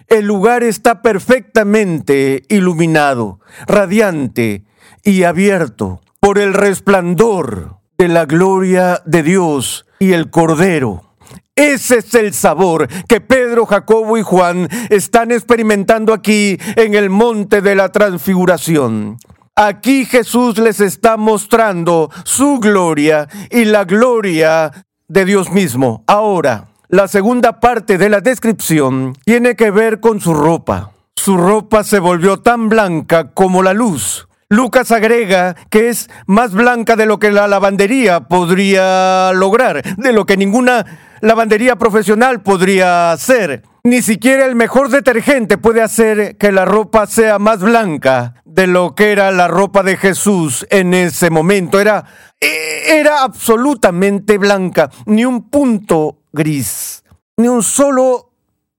El 0.09 0.25
lugar 0.25 0.63
está 0.63 1.03
perfectamente 1.03 2.43
iluminado, 2.49 3.41
radiante 3.67 4.65
y 5.05 5.25
abierto 5.25 6.01
por 6.21 6.39
el 6.39 6.55
resplandor 6.55 7.77
de 7.99 8.09
la 8.09 8.25
gloria 8.25 9.03
de 9.05 9.23
Dios 9.23 9.87
y 9.99 10.13
el 10.13 10.31
Cordero. 10.31 11.09
Ese 11.55 11.99
es 11.99 12.15
el 12.15 12.33
sabor 12.33 12.89
que 13.09 13.21
Pedro, 13.21 13.67
Jacobo 13.67 14.17
y 14.17 14.23
Juan 14.23 14.69
están 14.91 15.33
experimentando 15.33 16.15
aquí 16.15 16.57
en 16.77 16.95
el 16.95 17.11
monte 17.11 17.61
de 17.61 17.75
la 17.75 17.91
transfiguración. 17.91 19.19
Aquí 19.61 20.05
Jesús 20.05 20.57
les 20.59 20.81
está 20.81 21.17
mostrando 21.17 22.13
su 22.23 22.61
gloria 22.61 23.27
y 23.51 23.65
la 23.65 23.83
gloria 23.83 24.71
de 25.09 25.25
Dios 25.25 25.51
mismo. 25.51 26.05
Ahora, 26.07 26.69
la 26.87 27.09
segunda 27.09 27.59
parte 27.59 27.99
de 27.99 28.09
la 28.09 28.21
descripción 28.21 29.15
tiene 29.25 29.57
que 29.57 29.73
ver 29.73 29.99
con 29.99 30.21
su 30.21 30.33
ropa. 30.33 30.93
Su 31.17 31.37
ropa 31.37 31.83
se 31.83 31.99
volvió 31.99 32.37
tan 32.39 32.69
blanca 32.69 33.33
como 33.33 33.65
la 33.65 33.75
luz. 33.75 34.29
Lucas 34.49 34.93
agrega 34.93 35.57
que 35.71 35.89
es 35.89 36.09
más 36.29 36.53
blanca 36.53 36.95
de 36.95 37.07
lo 37.07 37.19
que 37.19 37.33
la 37.33 37.49
lavandería 37.49 38.29
podría 38.29 39.33
lograr, 39.33 39.83
de 39.97 40.13
lo 40.13 40.25
que 40.25 40.37
ninguna 40.37 40.87
lavandería 41.21 41.75
profesional 41.75 42.43
podría 42.43 43.11
hacer. 43.11 43.65
Ni 43.83 44.03
siquiera 44.03 44.47
el 44.47 44.55
mejor 44.55 44.89
detergente 44.89 45.59
puede 45.59 45.83
hacer 45.83 46.37
que 46.37 46.53
la 46.53 46.65
ropa 46.65 47.09
sea 47.09 47.41
más 47.41 47.61
blanca 47.61 48.35
de 48.59 48.67
lo 48.67 48.97
que 48.97 49.13
era 49.13 49.31
la 49.31 49.47
ropa 49.47 49.85
de 49.85 49.97
Jesús 49.97 50.67
en 50.71 50.93
ese 50.93 51.31
momento. 51.31 51.79
Era, 51.79 52.05
era 52.41 53.23
absolutamente 53.23 54.37
blanca, 54.37 54.91
ni 55.07 55.25
un 55.25 55.49
punto 55.49 56.23
gris, 56.33 57.05
ni 57.37 57.47
un 57.47 57.63
solo 57.63 58.33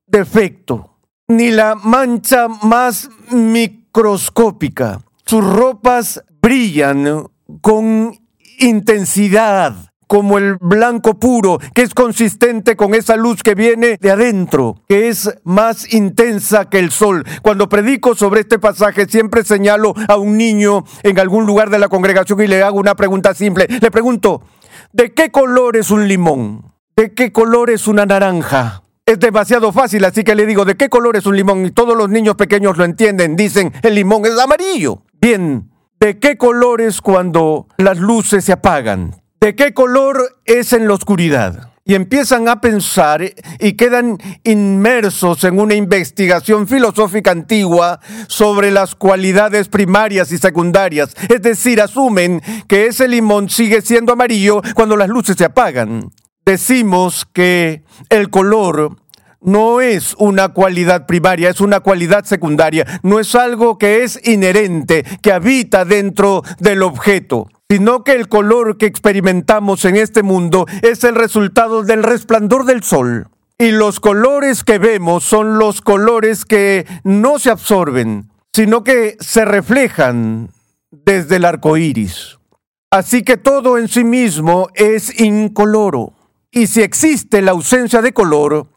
defecto, 0.06 0.98
ni 1.30 1.52
la 1.52 1.76
mancha 1.76 2.50
más 2.50 3.10
microscópica. 3.32 5.00
Sus 5.26 5.46
ropas 5.46 6.26
brillan 6.42 7.30
con 7.62 8.20
intensidad 8.58 9.89
como 10.10 10.40
el 10.40 10.58
blanco 10.60 11.20
puro, 11.20 11.60
que 11.76 11.84
es 11.84 11.94
consistente 11.94 12.76
con 12.76 12.96
esa 12.96 13.16
luz 13.16 13.44
que 13.44 13.54
viene 13.54 14.00
de 14.02 14.10
adentro, 14.10 14.82
que 14.90 15.08
es 15.08 15.30
más 15.44 15.94
intensa 15.94 16.68
que 16.68 16.80
el 16.80 16.90
sol. 16.90 17.24
Cuando 17.44 17.70
predico 17.70 18.16
sobre 18.16 18.42
este 18.42 18.58
pasaje, 18.58 19.06
siempre 19.06 19.44
señalo 19.44 19.94
a 20.08 20.18
un 20.18 20.36
niño 20.36 20.84
en 21.04 21.20
algún 21.20 21.46
lugar 21.46 21.70
de 21.70 21.78
la 21.78 21.90
congregación 21.90 22.42
y 22.42 22.48
le 22.48 22.64
hago 22.64 22.80
una 22.80 22.96
pregunta 22.96 23.36
simple. 23.36 23.68
Le 23.70 23.92
pregunto, 23.92 24.42
¿de 24.92 25.14
qué 25.14 25.30
color 25.30 25.78
es 25.78 25.92
un 25.92 26.08
limón? 26.08 26.74
¿De 26.96 27.14
qué 27.14 27.32
color 27.32 27.70
es 27.70 27.88
una 27.88 28.08
naranja? 28.08 28.82
Es 29.06 29.20
demasiado 29.20 29.72
fácil, 29.72 30.06
así 30.06 30.24
que 30.24 30.34
le 30.34 30.48
digo, 30.48 30.66
¿de 30.66 30.76
qué 30.76 30.90
color 30.90 31.18
es 31.18 31.28
un 31.28 31.36
limón? 31.36 31.68
Y 31.68 31.72
todos 31.72 31.96
los 31.96 32.10
niños 32.10 32.34
pequeños 32.34 32.78
lo 32.78 32.84
entienden, 32.84 33.36
dicen, 33.36 33.72
el 33.84 33.94
limón 33.94 34.26
es 34.26 34.40
amarillo. 34.40 35.04
Bien, 35.22 35.70
¿de 36.00 36.18
qué 36.18 36.36
color 36.36 36.82
es 36.82 37.00
cuando 37.00 37.68
las 37.78 38.00
luces 38.00 38.44
se 38.46 38.54
apagan? 38.54 39.20
¿De 39.42 39.56
qué 39.56 39.74
color 39.74 40.42
es 40.44 40.74
en 40.74 40.86
la 40.90 40.96
oscuridad? 40.96 41.72
Y 41.86 41.96
empiezan 41.96 42.50
a 42.50 42.60
pensar 42.60 43.24
y 43.58 43.74
quedan 43.74 44.18
inmersos 44.44 45.46
en 45.46 45.62
una 45.62 45.76
investigación 45.76 46.68
filosófica 46.68 47.32
antigua 47.32 48.02
sobre 48.28 48.70
las 48.70 48.96
cualidades 48.96 49.70
primarias 49.70 50.34
y 50.34 50.38
secundarias. 50.38 51.16
Es 51.30 51.42
decir, 51.42 51.80
asumen 51.80 52.42
que 52.68 52.88
ese 52.88 53.08
limón 53.08 53.50
sigue 53.50 53.82
siendo 53.82 54.12
amarillo 54.12 54.62
cuando 54.76 54.98
las 54.98 55.08
luces 55.08 55.38
se 55.38 55.46
apagan. 55.46 56.12
Decimos 56.46 57.26
que 57.32 57.84
el 58.10 58.30
color 58.30 58.98
no 59.40 59.80
es 59.80 60.16
una 60.18 60.50
cualidad 60.50 61.06
primaria, 61.06 61.50
es 61.50 61.62
una 61.62 61.80
cualidad 61.80 62.26
secundaria, 62.26 63.00
no 63.04 63.22
es 63.22 63.34
algo 63.36 63.78
que 63.78 64.04
es 64.04 64.20
inherente, 64.28 65.06
que 65.22 65.32
habita 65.32 65.86
dentro 65.86 66.44
del 66.60 66.84
objeto 66.84 67.48
sino 67.70 68.04
que 68.04 68.14
el 68.14 68.28
color 68.28 68.78
que 68.78 68.88
experimentamos 68.88 69.86
en 69.86 69.96
este 69.96 70.24
mundo 70.24 70.66
es 70.82 71.04
el 71.04 71.16
resultado 71.16 71.84
del 71.84 72.02
resplandor 72.02 72.66
del 72.66 72.84
sol. 72.84 73.28
Y 73.60 73.72
los 73.72 74.00
colores 74.00 74.64
que 74.64 74.80
vemos 74.80 75.24
son 75.24 75.60
los 75.60 75.82
colores 75.82 76.46
que 76.46 76.88
no 77.04 77.38
se 77.38 77.52
absorben, 77.52 78.32
sino 78.54 78.84
que 78.84 79.18
se 79.20 79.46
reflejan 79.46 80.50
desde 80.90 81.36
el 81.36 81.46
arco 81.46 81.78
iris. 81.78 82.40
Así 82.90 83.22
que 83.22 83.38
todo 83.38 83.78
en 83.78 83.88
sí 83.88 84.04
mismo 84.04 84.70
es 84.74 85.20
incoloro. 85.20 86.14
Y 86.52 86.68
si 86.68 86.82
existe 86.82 87.44
la 87.44 87.52
ausencia 87.52 88.02
de 88.02 88.14
color, 88.14 88.68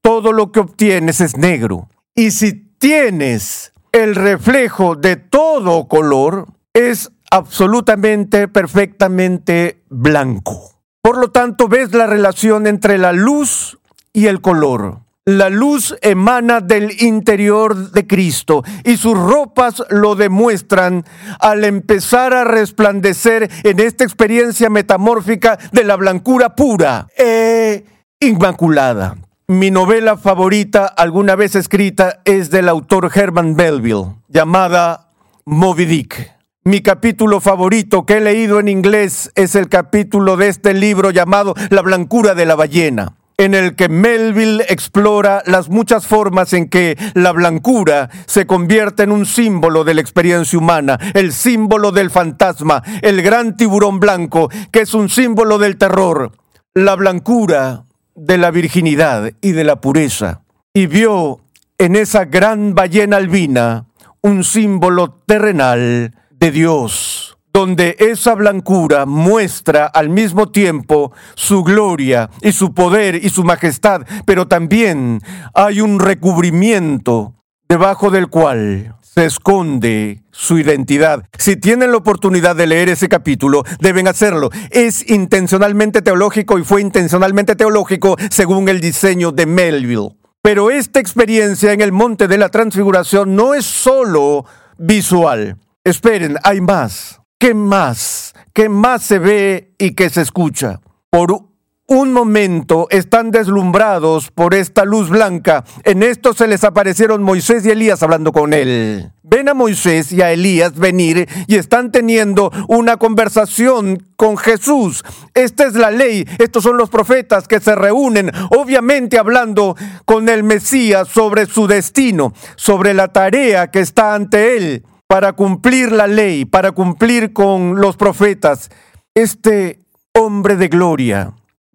todo 0.00 0.32
lo 0.32 0.52
que 0.52 0.60
obtienes 0.60 1.20
es 1.20 1.36
negro. 1.36 1.88
Y 2.14 2.30
si 2.30 2.54
tienes 2.78 3.74
el 3.92 4.14
reflejo 4.14 4.96
de 4.96 5.16
todo 5.16 5.86
color, 5.88 6.46
es 6.72 7.10
absolutamente, 7.30 8.48
perfectamente 8.48 9.82
blanco. 9.88 10.72
Por 11.02 11.18
lo 11.18 11.30
tanto, 11.30 11.68
ves 11.68 11.94
la 11.94 12.06
relación 12.06 12.66
entre 12.66 12.98
la 12.98 13.12
luz 13.12 13.78
y 14.12 14.26
el 14.26 14.40
color. 14.40 15.00
La 15.24 15.50
luz 15.50 15.94
emana 16.00 16.60
del 16.60 17.02
interior 17.02 17.92
de 17.92 18.06
Cristo 18.06 18.64
y 18.82 18.96
sus 18.96 19.12
ropas 19.12 19.82
lo 19.90 20.14
demuestran 20.14 21.04
al 21.38 21.64
empezar 21.64 22.32
a 22.32 22.44
resplandecer 22.44 23.50
en 23.62 23.78
esta 23.78 24.04
experiencia 24.04 24.70
metamórfica 24.70 25.58
de 25.70 25.84
la 25.84 25.96
blancura 25.96 26.56
pura 26.56 27.08
e 27.14 27.84
inmaculada. 28.20 29.18
Mi 29.48 29.70
novela 29.70 30.16
favorita 30.16 30.86
alguna 30.86 31.36
vez 31.36 31.54
escrita 31.56 32.20
es 32.24 32.50
del 32.50 32.68
autor 32.68 33.10
Herman 33.14 33.54
Melville, 33.54 34.16
llamada 34.28 35.10
Moby 35.44 35.84
Dick. 35.84 36.37
Mi 36.64 36.82
capítulo 36.82 37.40
favorito 37.40 38.04
que 38.04 38.18
he 38.18 38.20
leído 38.20 38.60
en 38.60 38.68
inglés 38.68 39.30
es 39.36 39.54
el 39.54 39.68
capítulo 39.68 40.36
de 40.36 40.48
este 40.48 40.74
libro 40.74 41.10
llamado 41.10 41.54
La 41.70 41.82
blancura 41.82 42.34
de 42.34 42.44
la 42.44 42.56
ballena 42.56 43.14
en 43.38 43.54
el 43.54 43.76
que 43.76 43.88
Melville 43.88 44.64
explora 44.68 45.42
las 45.46 45.68
muchas 45.68 46.06
formas 46.06 46.52
en 46.52 46.68
que 46.68 46.98
la 47.14 47.30
blancura 47.30 48.10
se 48.26 48.46
convierte 48.48 49.04
en 49.04 49.12
un 49.12 49.26
símbolo 49.26 49.84
de 49.84 49.94
la 49.94 50.00
experiencia 50.00 50.58
humana, 50.58 50.98
el 51.14 51.32
símbolo 51.32 51.92
del 51.92 52.10
fantasma, 52.10 52.82
el 53.00 53.22
gran 53.22 53.56
tiburón 53.56 54.00
blanco, 54.00 54.50
que 54.72 54.80
es 54.80 54.92
un 54.92 55.08
símbolo 55.08 55.58
del 55.58 55.78
terror, 55.78 56.32
la 56.74 56.96
blancura 56.96 57.84
de 58.16 58.38
la 58.38 58.50
virginidad 58.50 59.30
y 59.40 59.52
de 59.52 59.62
la 59.62 59.80
pureza. 59.80 60.42
Y 60.74 60.86
vio 60.86 61.38
en 61.78 61.94
esa 61.94 62.24
gran 62.24 62.74
ballena 62.74 63.18
albina 63.18 63.86
un 64.20 64.42
símbolo 64.42 65.22
terrenal 65.26 66.12
de 66.38 66.50
Dios, 66.50 67.38
donde 67.52 67.96
esa 67.98 68.34
blancura 68.34 69.06
muestra 69.06 69.86
al 69.86 70.08
mismo 70.08 70.50
tiempo 70.50 71.12
su 71.34 71.64
gloria 71.64 72.30
y 72.42 72.52
su 72.52 72.74
poder 72.74 73.16
y 73.16 73.30
su 73.30 73.44
majestad, 73.44 74.02
pero 74.26 74.46
también 74.46 75.20
hay 75.54 75.80
un 75.80 75.98
recubrimiento 75.98 77.34
debajo 77.68 78.10
del 78.10 78.28
cual 78.28 78.94
se 79.02 79.24
esconde 79.24 80.22
su 80.30 80.58
identidad. 80.58 81.24
Si 81.36 81.56
tienen 81.56 81.90
la 81.90 81.96
oportunidad 81.96 82.54
de 82.54 82.68
leer 82.68 82.88
ese 82.88 83.08
capítulo, 83.08 83.64
deben 83.80 84.06
hacerlo. 84.06 84.50
Es 84.70 85.10
intencionalmente 85.10 86.02
teológico 86.02 86.58
y 86.58 86.64
fue 86.64 86.80
intencionalmente 86.80 87.56
teológico 87.56 88.16
según 88.30 88.68
el 88.68 88.80
diseño 88.80 89.32
de 89.32 89.46
Melville. 89.46 90.16
Pero 90.40 90.70
esta 90.70 91.00
experiencia 91.00 91.72
en 91.72 91.80
el 91.80 91.90
monte 91.90 92.28
de 92.28 92.38
la 92.38 92.48
transfiguración 92.48 93.34
no 93.34 93.54
es 93.54 93.64
solo 93.66 94.44
visual. 94.78 95.56
Esperen, 95.88 96.36
hay 96.42 96.60
más. 96.60 97.20
¿Qué 97.38 97.54
más? 97.54 98.34
¿Qué 98.52 98.68
más 98.68 99.02
se 99.02 99.18
ve 99.18 99.74
y 99.78 99.92
qué 99.92 100.10
se 100.10 100.22
escucha? 100.22 100.80
por 101.10 101.48
un 101.86 102.12
momento 102.12 102.86
están 102.90 103.30
deslumbrados 103.30 104.30
por 104.30 104.52
esta 104.52 104.84
luz 104.84 105.08
blanca. 105.08 105.64
En 105.84 106.02
esto 106.02 106.34
se 106.34 106.46
les 106.46 106.62
aparecieron 106.62 107.22
Moisés 107.22 107.64
y 107.64 107.70
Elías 107.70 108.02
hablando 108.02 108.30
con 108.30 108.52
él. 108.52 109.10
Ven 109.22 109.48
a 109.48 109.54
Moisés 109.54 110.12
y 110.12 110.20
a 110.20 110.30
Elías 110.30 110.74
venir 110.74 111.26
y 111.46 111.56
están 111.56 111.90
teniendo 111.90 112.52
una 112.68 112.98
conversación 112.98 114.06
con 114.16 114.36
Jesús. 114.36 115.02
Esta 115.32 115.64
es 115.64 115.74
la 115.74 115.90
ley, 115.90 116.26
estos 116.38 116.62
son 116.62 116.76
los 116.76 116.90
profetas 116.90 117.48
que 117.48 117.58
se 117.58 117.74
reúnen, 117.74 118.32
obviamente 118.50 119.18
hablando 119.18 119.74
con 120.04 120.28
el 120.28 120.44
Mesías 120.44 121.08
sobre 121.08 121.46
su 121.46 121.66
destino, 121.66 122.34
sobre 122.56 122.92
la 122.92 123.08
tarea 123.08 123.70
que 123.70 123.80
está 123.80 124.14
ante 124.14 124.58
él 124.58 124.84
para 125.08 125.32
cumplir 125.32 125.90
la 125.90 126.06
ley, 126.06 126.44
para 126.44 126.70
cumplir 126.70 127.32
con 127.32 127.80
los 127.80 127.96
profetas. 127.96 128.70
Este 129.14 129.80
hombre 130.12 130.56
de 130.56 130.68
gloria 130.68 131.32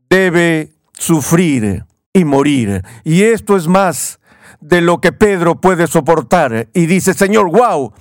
debe 0.10 0.72
sufrir 0.94 1.84
y 2.14 2.24
morir. 2.24 2.84
Y 3.04 3.24
esto 3.24 3.58
es 3.58 3.68
más 3.68 4.20
de 4.62 4.82
lo 4.82 5.02
que 5.02 5.12
Pedro 5.12 5.60
puede 5.60 5.88
soportar. 5.88 6.70
Y 6.76 6.86
dice, 6.86 7.16
Señor, 7.16 7.50
wow, 7.52 7.92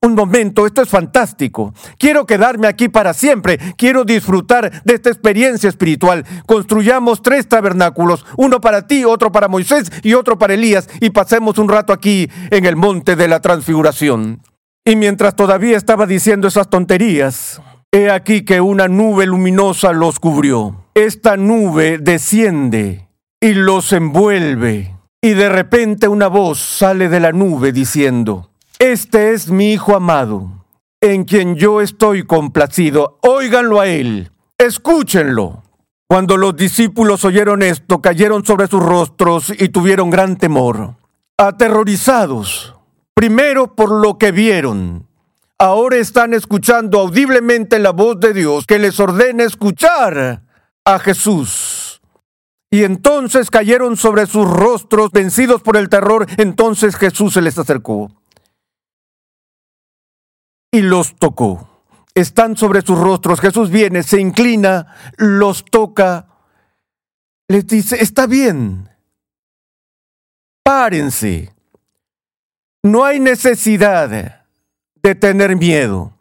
un 0.00 0.14
momento, 0.14 0.66
esto 0.66 0.80
es 0.80 0.88
fantástico. 0.88 1.74
Quiero 1.98 2.24
quedarme 2.24 2.66
aquí 2.66 2.88
para 2.88 3.12
siempre. 3.12 3.58
Quiero 3.76 4.04
disfrutar 4.04 4.82
de 4.84 4.94
esta 4.94 5.10
experiencia 5.10 5.68
espiritual. 5.68 6.24
Construyamos 6.46 7.20
tres 7.20 7.46
tabernáculos, 7.46 8.24
uno 8.38 8.60
para 8.62 8.86
ti, 8.86 9.04
otro 9.04 9.30
para 9.32 9.48
Moisés 9.48 9.92
y 10.02 10.14
otro 10.14 10.38
para 10.38 10.54
Elías, 10.54 10.88
y 11.00 11.10
pasemos 11.10 11.58
un 11.58 11.68
rato 11.68 11.92
aquí 11.92 12.30
en 12.50 12.64
el 12.64 12.76
monte 12.76 13.16
de 13.16 13.28
la 13.28 13.40
transfiguración. 13.40 14.40
Y 14.88 14.96
mientras 14.96 15.36
todavía 15.36 15.76
estaba 15.76 16.06
diciendo 16.06 16.48
esas 16.48 16.68
tonterías, 16.70 17.60
he 17.92 18.10
aquí 18.10 18.44
que 18.44 18.60
una 18.60 18.88
nube 18.88 19.26
luminosa 19.26 19.92
los 19.92 20.18
cubrió 20.18 20.88
esta 20.98 21.36
nube 21.36 21.98
desciende 21.98 23.08
y 23.40 23.54
los 23.54 23.92
envuelve. 23.92 24.96
Y 25.22 25.30
de 25.30 25.48
repente 25.48 26.08
una 26.08 26.26
voz 26.26 26.58
sale 26.58 27.08
de 27.08 27.20
la 27.20 27.30
nube 27.30 27.70
diciendo, 27.70 28.50
Este 28.80 29.32
es 29.32 29.48
mi 29.48 29.72
Hijo 29.72 29.94
amado, 29.94 30.64
en 31.00 31.22
quien 31.22 31.54
yo 31.54 31.80
estoy 31.80 32.24
complacido. 32.24 33.20
Óiganlo 33.22 33.80
a 33.80 33.86
él, 33.86 34.32
escúchenlo. 34.58 35.62
Cuando 36.08 36.36
los 36.36 36.56
discípulos 36.56 37.24
oyeron 37.24 37.62
esto, 37.62 38.00
cayeron 38.00 38.44
sobre 38.44 38.66
sus 38.66 38.82
rostros 38.82 39.52
y 39.56 39.68
tuvieron 39.68 40.10
gran 40.10 40.36
temor, 40.36 40.96
aterrorizados, 41.36 42.74
primero 43.18 43.74
por 43.74 43.90
lo 43.90 44.16
que 44.16 44.30
vieron. 44.30 45.08
Ahora 45.58 45.96
están 45.96 46.34
escuchando 46.34 47.00
audiblemente 47.00 47.80
la 47.80 47.90
voz 47.90 48.20
de 48.20 48.32
Dios 48.32 48.64
que 48.64 48.78
les 48.78 49.00
ordena 49.00 49.42
escuchar 49.42 50.44
a 50.84 50.98
Jesús. 51.00 52.00
Y 52.70 52.84
entonces 52.84 53.50
cayeron 53.50 53.96
sobre 53.96 54.26
sus 54.26 54.48
rostros, 54.48 55.10
vencidos 55.10 55.62
por 55.62 55.76
el 55.76 55.88
terror. 55.88 56.28
Entonces 56.36 56.94
Jesús 56.94 57.34
se 57.34 57.42
les 57.42 57.58
acercó 57.58 58.08
y 60.70 60.82
los 60.82 61.16
tocó. 61.16 61.82
Están 62.14 62.56
sobre 62.56 62.82
sus 62.82 63.00
rostros. 63.00 63.40
Jesús 63.40 63.68
viene, 63.70 64.04
se 64.04 64.20
inclina, 64.20 64.94
los 65.16 65.64
toca, 65.64 66.28
les 67.48 67.66
dice, 67.66 68.00
está 68.00 68.28
bien, 68.28 68.88
párense. 70.62 71.57
No 72.82 73.04
hay 73.04 73.20
necesidad 73.20 74.46
de 75.02 75.14
tener 75.14 75.56
miedo. 75.56 76.14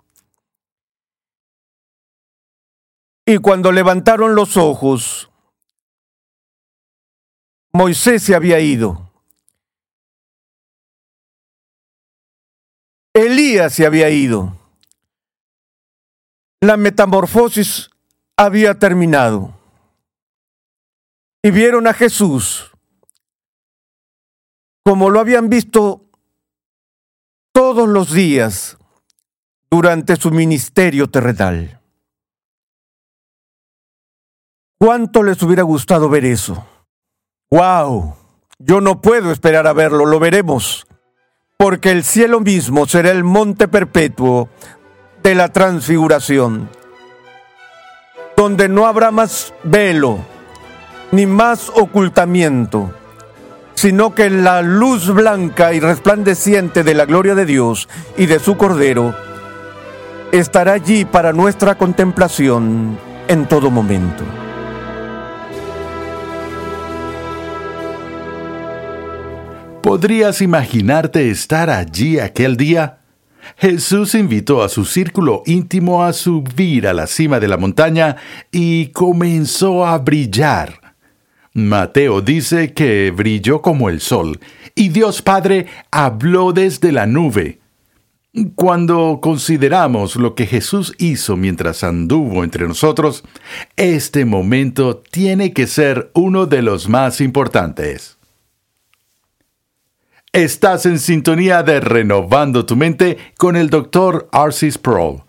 Y 3.26 3.38
cuando 3.38 3.72
levantaron 3.72 4.36
los 4.36 4.56
ojos, 4.58 5.30
Moisés 7.74 8.24
se 8.24 8.34
había 8.34 8.60
ido. 8.60 9.12
Elías 13.14 13.74
se 13.74 13.86
había 13.86 14.10
ido. 14.10 14.58
La 16.62 16.78
metamorfosis 16.78 17.90
había 18.36 18.80
terminado. 18.80 19.54
Y 21.44 21.52
vieron 21.52 21.88
a 21.88 21.94
Jesús 21.94 22.72
como 24.88 25.10
lo 25.10 25.20
habían 25.20 25.50
visto 25.50 26.07
todos 27.58 27.90
los 27.90 28.14
días 28.14 28.78
durante 29.72 30.16
su 30.16 30.30
ministerio 30.30 31.10
terrenal. 31.10 31.82
¿Cuánto 34.80 35.24
les 35.24 35.42
hubiera 35.42 35.64
gustado 35.64 36.08
ver 36.08 36.24
eso? 36.26 36.68
¡Wow! 37.50 38.14
Yo 38.60 38.80
no 38.80 39.02
puedo 39.02 39.32
esperar 39.32 39.66
a 39.66 39.74
verlo, 39.74 40.06
lo 40.06 40.20
veremos. 40.20 40.86
Porque 41.58 41.90
el 41.90 42.04
cielo 42.04 42.42
mismo 42.42 42.86
será 42.86 43.10
el 43.10 43.24
monte 43.24 43.68
perpetuo 43.68 44.50
de 45.24 45.34
la 45.34 45.52
transfiguración, 45.52 46.70
donde 48.36 48.70
no 48.70 48.86
habrá 48.86 49.10
más 49.10 49.52
velo, 49.64 50.20
ni 51.12 51.26
más 51.26 51.70
ocultamiento, 51.70 52.94
sino 53.78 54.16
que 54.16 54.32
la 54.32 54.64
luz 54.64 55.14
blanca 55.14 55.72
y 55.72 55.80
resplandeciente 55.80 56.84
de 56.84 56.96
la 56.96 57.06
gloria 57.06 57.36
de 57.36 57.46
Dios 57.46 57.88
y 58.18 58.26
de 58.26 58.40
su 58.40 58.58
Cordero 58.58 59.14
estará 60.32 60.74
allí 60.74 61.06
para 61.06 61.32
nuestra 61.32 61.76
contemplación 61.78 62.98
en 63.28 63.46
todo 63.46 63.70
momento. 63.70 64.24
¿Podrías 69.84 70.42
imaginarte 70.42 71.30
estar 71.30 71.70
allí 71.70 72.18
aquel 72.18 72.58
día? 72.58 72.98
Jesús 73.58 74.16
invitó 74.16 74.64
a 74.64 74.70
su 74.70 74.86
círculo 74.86 75.44
íntimo 75.46 76.04
a 76.04 76.14
subir 76.14 76.88
a 76.88 76.94
la 76.94 77.06
cima 77.06 77.40
de 77.40 77.48
la 77.48 77.58
montaña 77.58 78.16
y 78.52 78.88
comenzó 78.88 79.86
a 79.86 80.00
brillar. 80.00 80.87
Mateo 81.58 82.22
dice 82.22 82.72
que 82.74 83.10
brilló 83.10 83.64
como 83.64 83.90
el 83.90 84.00
sol, 84.00 84.40
y 84.76 84.90
Dios 84.90 85.24
Padre 85.24 85.66
habló 85.90 86.54
desde 86.54 86.92
la 86.92 87.08
nube. 87.08 87.58
Cuando 88.54 89.18
consideramos 89.24 90.18
lo 90.18 90.36
que 90.36 90.46
Jesús 90.46 90.94
hizo 91.00 91.36
mientras 91.36 91.84
anduvo 91.84 92.44
entre 92.44 92.68
nosotros, 92.68 93.24
este 93.76 94.24
momento 94.24 94.98
tiene 94.98 95.52
que 95.52 95.66
ser 95.66 96.12
uno 96.14 96.46
de 96.46 96.62
los 96.62 96.88
más 96.90 97.22
importantes. 97.22 98.20
Estás 100.32 100.86
en 100.86 101.00
sintonía 101.00 101.64
de 101.64 101.80
Renovando 101.80 102.68
tu 102.68 102.76
Mente 102.76 103.18
con 103.36 103.56
el 103.56 103.72
Dr. 103.72 104.30
Arcis 104.32 104.76
Sproul. 104.76 105.24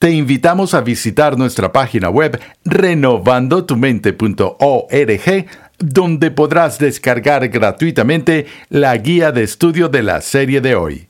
Te 0.00 0.10
invitamos 0.12 0.72
a 0.72 0.80
visitar 0.80 1.36
nuestra 1.36 1.72
página 1.72 2.08
web 2.08 2.40
renovandotumente.org, 2.64 5.46
donde 5.78 6.30
podrás 6.30 6.78
descargar 6.78 7.46
gratuitamente 7.50 8.46
la 8.70 8.96
guía 8.96 9.30
de 9.30 9.42
estudio 9.42 9.90
de 9.90 10.02
la 10.02 10.22
serie 10.22 10.62
de 10.62 10.74
hoy. 10.74 11.08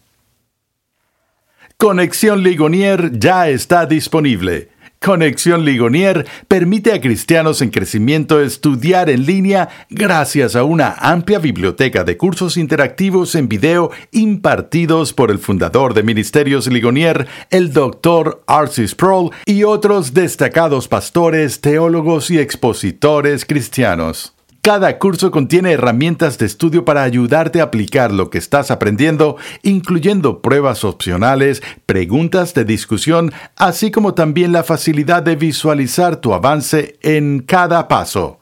Conexión 1.77 2.43
Ligonier 2.43 3.17
ya 3.17 3.49
está 3.49 3.87
disponible 3.87 4.71
Conexión 5.03 5.65
Ligonier 5.65 6.27
permite 6.47 6.93
a 6.93 7.01
cristianos 7.01 7.63
en 7.63 7.71
crecimiento 7.71 8.39
estudiar 8.43 9.09
en 9.09 9.25
línea 9.25 9.71
gracias 9.89 10.55
a 10.55 10.65
una 10.65 10.93
amplia 10.93 11.39
biblioteca 11.39 12.05
de 12.05 12.19
cursos 12.19 12.59
interactivos 12.59 13.35
en 13.35 13.49
video 13.49 13.91
impartidos 14.11 15.15
por 15.15 15.31
el 15.31 15.39
fundador 15.39 15.95
de 15.95 16.03
Ministerios 16.03 16.67
Ligonier, 16.67 17.27
el 17.49 17.73
Dr. 17.73 18.43
Arcis 18.47 18.91
Sproul, 18.91 19.31
y 19.47 19.65
otros 19.65 20.13
destacados 20.13 20.87
pastores, 20.87 21.63
teólogos 21.63 22.31
y 22.31 22.39
expositores 22.39 23.47
cristianos. 23.47 24.35
Cada 24.63 24.99
curso 24.99 25.31
contiene 25.31 25.73
herramientas 25.73 26.37
de 26.37 26.45
estudio 26.45 26.85
para 26.85 27.03
ayudarte 27.03 27.63
a 27.63 27.65
aplicar 27.65 28.13
lo 28.13 28.29
que 28.29 28.37
estás 28.37 28.71
aprendiendo, 28.71 29.39
incluyendo 29.63 30.43
pruebas 30.43 30.85
opcionales, 30.85 31.63
preguntas 31.87 32.53
de 32.53 32.67
discusión, 32.67 33.33
así 33.57 33.91
como 33.91 34.13
también 34.13 34.53
la 34.53 34.63
facilidad 34.63 35.23
de 35.23 35.37
visualizar 35.37 36.17
tu 36.17 36.35
avance 36.35 36.99
en 37.01 37.41
cada 37.41 37.89
paso. 37.89 38.41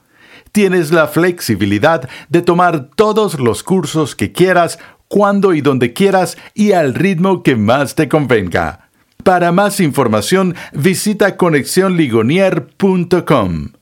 Tienes 0.51 0.91
la 0.91 1.07
flexibilidad 1.07 2.09
de 2.29 2.43
tomar 2.43 2.91
todos 2.97 3.39
los 3.39 3.63
cursos 3.63 4.17
que 4.17 4.33
quieras, 4.33 4.81
cuando 5.07 5.55
y 5.55 5.61
donde 5.61 5.93
quieras 5.93 6.37
y 6.53 6.73
al 6.73 6.95
ritmo 6.95 7.45
que 7.45 7.55
más 7.55 7.95
te 7.95 8.09
convenga. 8.09 8.89
Para 9.23 9.53
más 9.53 9.79
información, 9.79 10.57
visita 10.73 11.37
conexionligonier.com. 11.37 13.78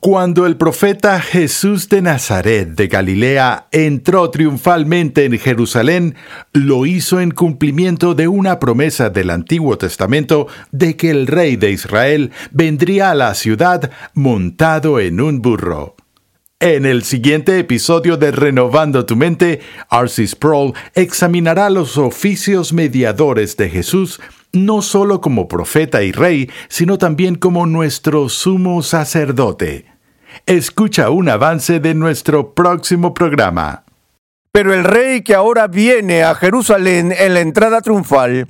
Cuando 0.00 0.46
el 0.46 0.56
profeta 0.56 1.20
Jesús 1.20 1.88
de 1.88 2.02
Nazaret 2.02 2.70
de 2.70 2.88
Galilea 2.88 3.68
entró 3.70 4.30
triunfalmente 4.30 5.24
en 5.26 5.38
Jerusalén, 5.38 6.16
lo 6.52 6.86
hizo 6.86 7.20
en 7.20 7.30
cumplimiento 7.30 8.16
de 8.16 8.26
una 8.26 8.58
promesa 8.58 9.10
del 9.10 9.30
Antiguo 9.30 9.78
Testamento 9.78 10.48
de 10.72 10.96
que 10.96 11.10
el 11.10 11.28
rey 11.28 11.54
de 11.54 11.70
Israel 11.70 12.32
vendría 12.50 13.12
a 13.12 13.14
la 13.14 13.32
ciudad 13.34 13.92
montado 14.12 14.98
en 14.98 15.20
un 15.20 15.40
burro. 15.40 15.95
En 16.58 16.86
el 16.86 17.04
siguiente 17.04 17.58
episodio 17.58 18.16
de 18.16 18.30
Renovando 18.30 19.04
tu 19.04 19.14
Mente, 19.14 19.60
R.C. 19.90 20.26
Sproul 20.26 20.72
examinará 20.94 21.68
los 21.68 21.98
oficios 21.98 22.72
mediadores 22.72 23.58
de 23.58 23.68
Jesús 23.68 24.22
no 24.52 24.80
solo 24.80 25.20
como 25.20 25.48
profeta 25.48 26.02
y 26.02 26.12
rey, 26.12 26.50
sino 26.68 26.96
también 26.96 27.34
como 27.34 27.66
nuestro 27.66 28.30
sumo 28.30 28.82
sacerdote. 28.82 29.84
Escucha 30.46 31.10
un 31.10 31.28
avance 31.28 31.78
de 31.78 31.92
nuestro 31.92 32.54
próximo 32.54 33.12
programa. 33.12 33.84
Pero 34.50 34.72
el 34.72 34.84
rey 34.84 35.20
que 35.20 35.34
ahora 35.34 35.66
viene 35.66 36.22
a 36.22 36.34
Jerusalén 36.34 37.12
en 37.12 37.34
la 37.34 37.40
entrada 37.40 37.82
triunfal, 37.82 38.48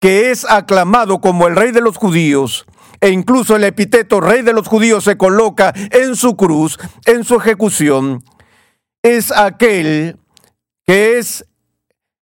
que 0.00 0.30
es 0.30 0.48
aclamado 0.48 1.20
como 1.20 1.48
el 1.48 1.56
rey 1.56 1.72
de 1.72 1.80
los 1.80 1.96
judíos, 1.96 2.66
e 3.00 3.10
incluso 3.10 3.56
el 3.56 3.64
epíteto 3.64 4.20
rey 4.20 4.42
de 4.42 4.52
los 4.52 4.68
judíos 4.68 5.04
se 5.04 5.16
coloca 5.16 5.72
en 5.90 6.16
su 6.16 6.36
cruz, 6.36 6.78
en 7.04 7.24
su 7.24 7.36
ejecución, 7.36 8.24
es 9.02 9.30
aquel 9.32 10.16
que 10.84 11.18
es 11.18 11.46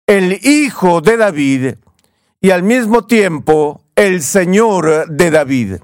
el 0.05 0.39
hijo 0.43 1.01
de 1.01 1.17
David, 1.17 1.75
y 2.39 2.51
al 2.51 2.63
mismo 2.63 3.05
tiempo 3.05 3.81
el 3.95 4.21
Señor 4.21 5.09
de 5.09 5.31
David. 5.31 5.75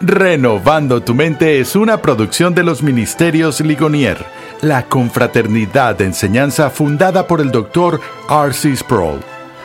Renovando 0.00 1.02
tu 1.02 1.14
mente 1.14 1.60
es 1.60 1.74
una 1.76 2.02
producción 2.02 2.54
de 2.54 2.62
los 2.62 2.82
Ministerios 2.82 3.60
Ligonier, 3.60 4.24
la 4.60 4.86
confraternidad 4.86 5.96
de 5.96 6.04
enseñanza 6.04 6.68
fundada 6.68 7.26
por 7.26 7.40
el 7.40 7.50
Dr. 7.50 8.00
R.C. 8.28 8.76
Sproul. 8.76 9.33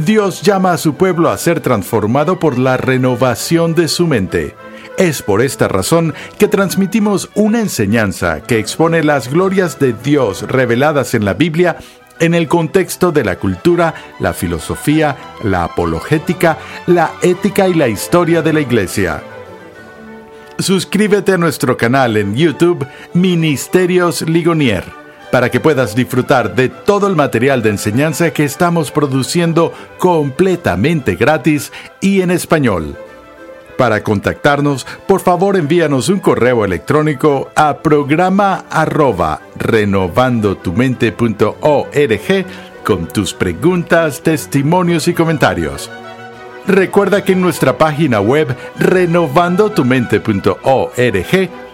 Dios 0.00 0.42
llama 0.42 0.72
a 0.72 0.78
su 0.78 0.94
pueblo 0.94 1.30
a 1.30 1.38
ser 1.38 1.60
transformado 1.60 2.40
por 2.40 2.58
la 2.58 2.76
renovación 2.76 3.76
de 3.76 3.86
su 3.86 4.08
mente. 4.08 4.56
Es 4.98 5.22
por 5.22 5.40
esta 5.40 5.68
razón 5.68 6.14
que 6.36 6.48
transmitimos 6.48 7.30
una 7.34 7.60
enseñanza 7.60 8.40
que 8.40 8.58
expone 8.58 9.04
las 9.04 9.30
glorias 9.30 9.78
de 9.78 9.92
Dios 9.92 10.42
reveladas 10.42 11.14
en 11.14 11.24
la 11.24 11.34
Biblia 11.34 11.76
en 12.18 12.34
el 12.34 12.48
contexto 12.48 13.12
de 13.12 13.24
la 13.24 13.36
cultura, 13.36 13.94
la 14.18 14.32
filosofía, 14.32 15.16
la 15.44 15.62
apologética, 15.62 16.58
la 16.86 17.12
ética 17.22 17.68
y 17.68 17.74
la 17.74 17.86
historia 17.86 18.42
de 18.42 18.52
la 18.52 18.60
Iglesia. 18.60 19.22
Suscríbete 20.58 21.32
a 21.32 21.38
nuestro 21.38 21.76
canal 21.76 22.16
en 22.16 22.34
YouTube 22.34 22.84
Ministerios 23.12 24.22
Ligonier 24.22 25.03
para 25.34 25.50
que 25.50 25.58
puedas 25.58 25.96
disfrutar 25.96 26.54
de 26.54 26.68
todo 26.68 27.08
el 27.08 27.16
material 27.16 27.60
de 27.60 27.70
enseñanza 27.70 28.30
que 28.30 28.44
estamos 28.44 28.92
produciendo 28.92 29.72
completamente 29.98 31.16
gratis 31.16 31.72
y 32.00 32.20
en 32.20 32.30
español. 32.30 32.96
Para 33.76 34.04
contactarnos, 34.04 34.86
por 35.08 35.20
favor 35.20 35.56
envíanos 35.56 36.08
un 36.08 36.20
correo 36.20 36.64
electrónico 36.64 37.50
a 37.56 37.78
programa 37.78 38.64
arroba 38.70 39.40
renovandotumente.org 39.56 42.46
con 42.84 43.08
tus 43.08 43.34
preguntas, 43.34 44.22
testimonios 44.22 45.08
y 45.08 45.14
comentarios. 45.14 45.90
Recuerda 46.68 47.24
que 47.24 47.32
en 47.32 47.40
nuestra 47.40 47.76
página 47.76 48.20
web 48.20 48.56
renovandotumente.org 48.78 51.63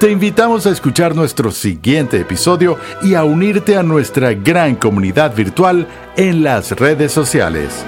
Te 0.00 0.10
invitamos 0.10 0.66
a 0.66 0.70
escuchar 0.70 1.14
nuestro 1.14 1.50
siguiente 1.50 2.18
episodio 2.18 2.78
y 3.02 3.12
a 3.12 3.24
unirte 3.24 3.76
a 3.76 3.82
nuestra 3.82 4.32
gran 4.32 4.76
comunidad 4.76 5.36
virtual 5.36 5.86
en 6.16 6.42
las 6.42 6.70
redes 6.70 7.12
sociales. 7.12 7.84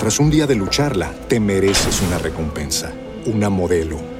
Tras 0.00 0.18
un 0.18 0.28
día 0.28 0.48
de 0.48 0.56
lucharla, 0.56 1.12
te 1.28 1.38
mereces 1.38 2.02
una 2.02 2.18
recompensa, 2.18 2.92
una 3.26 3.48
modelo 3.48 4.09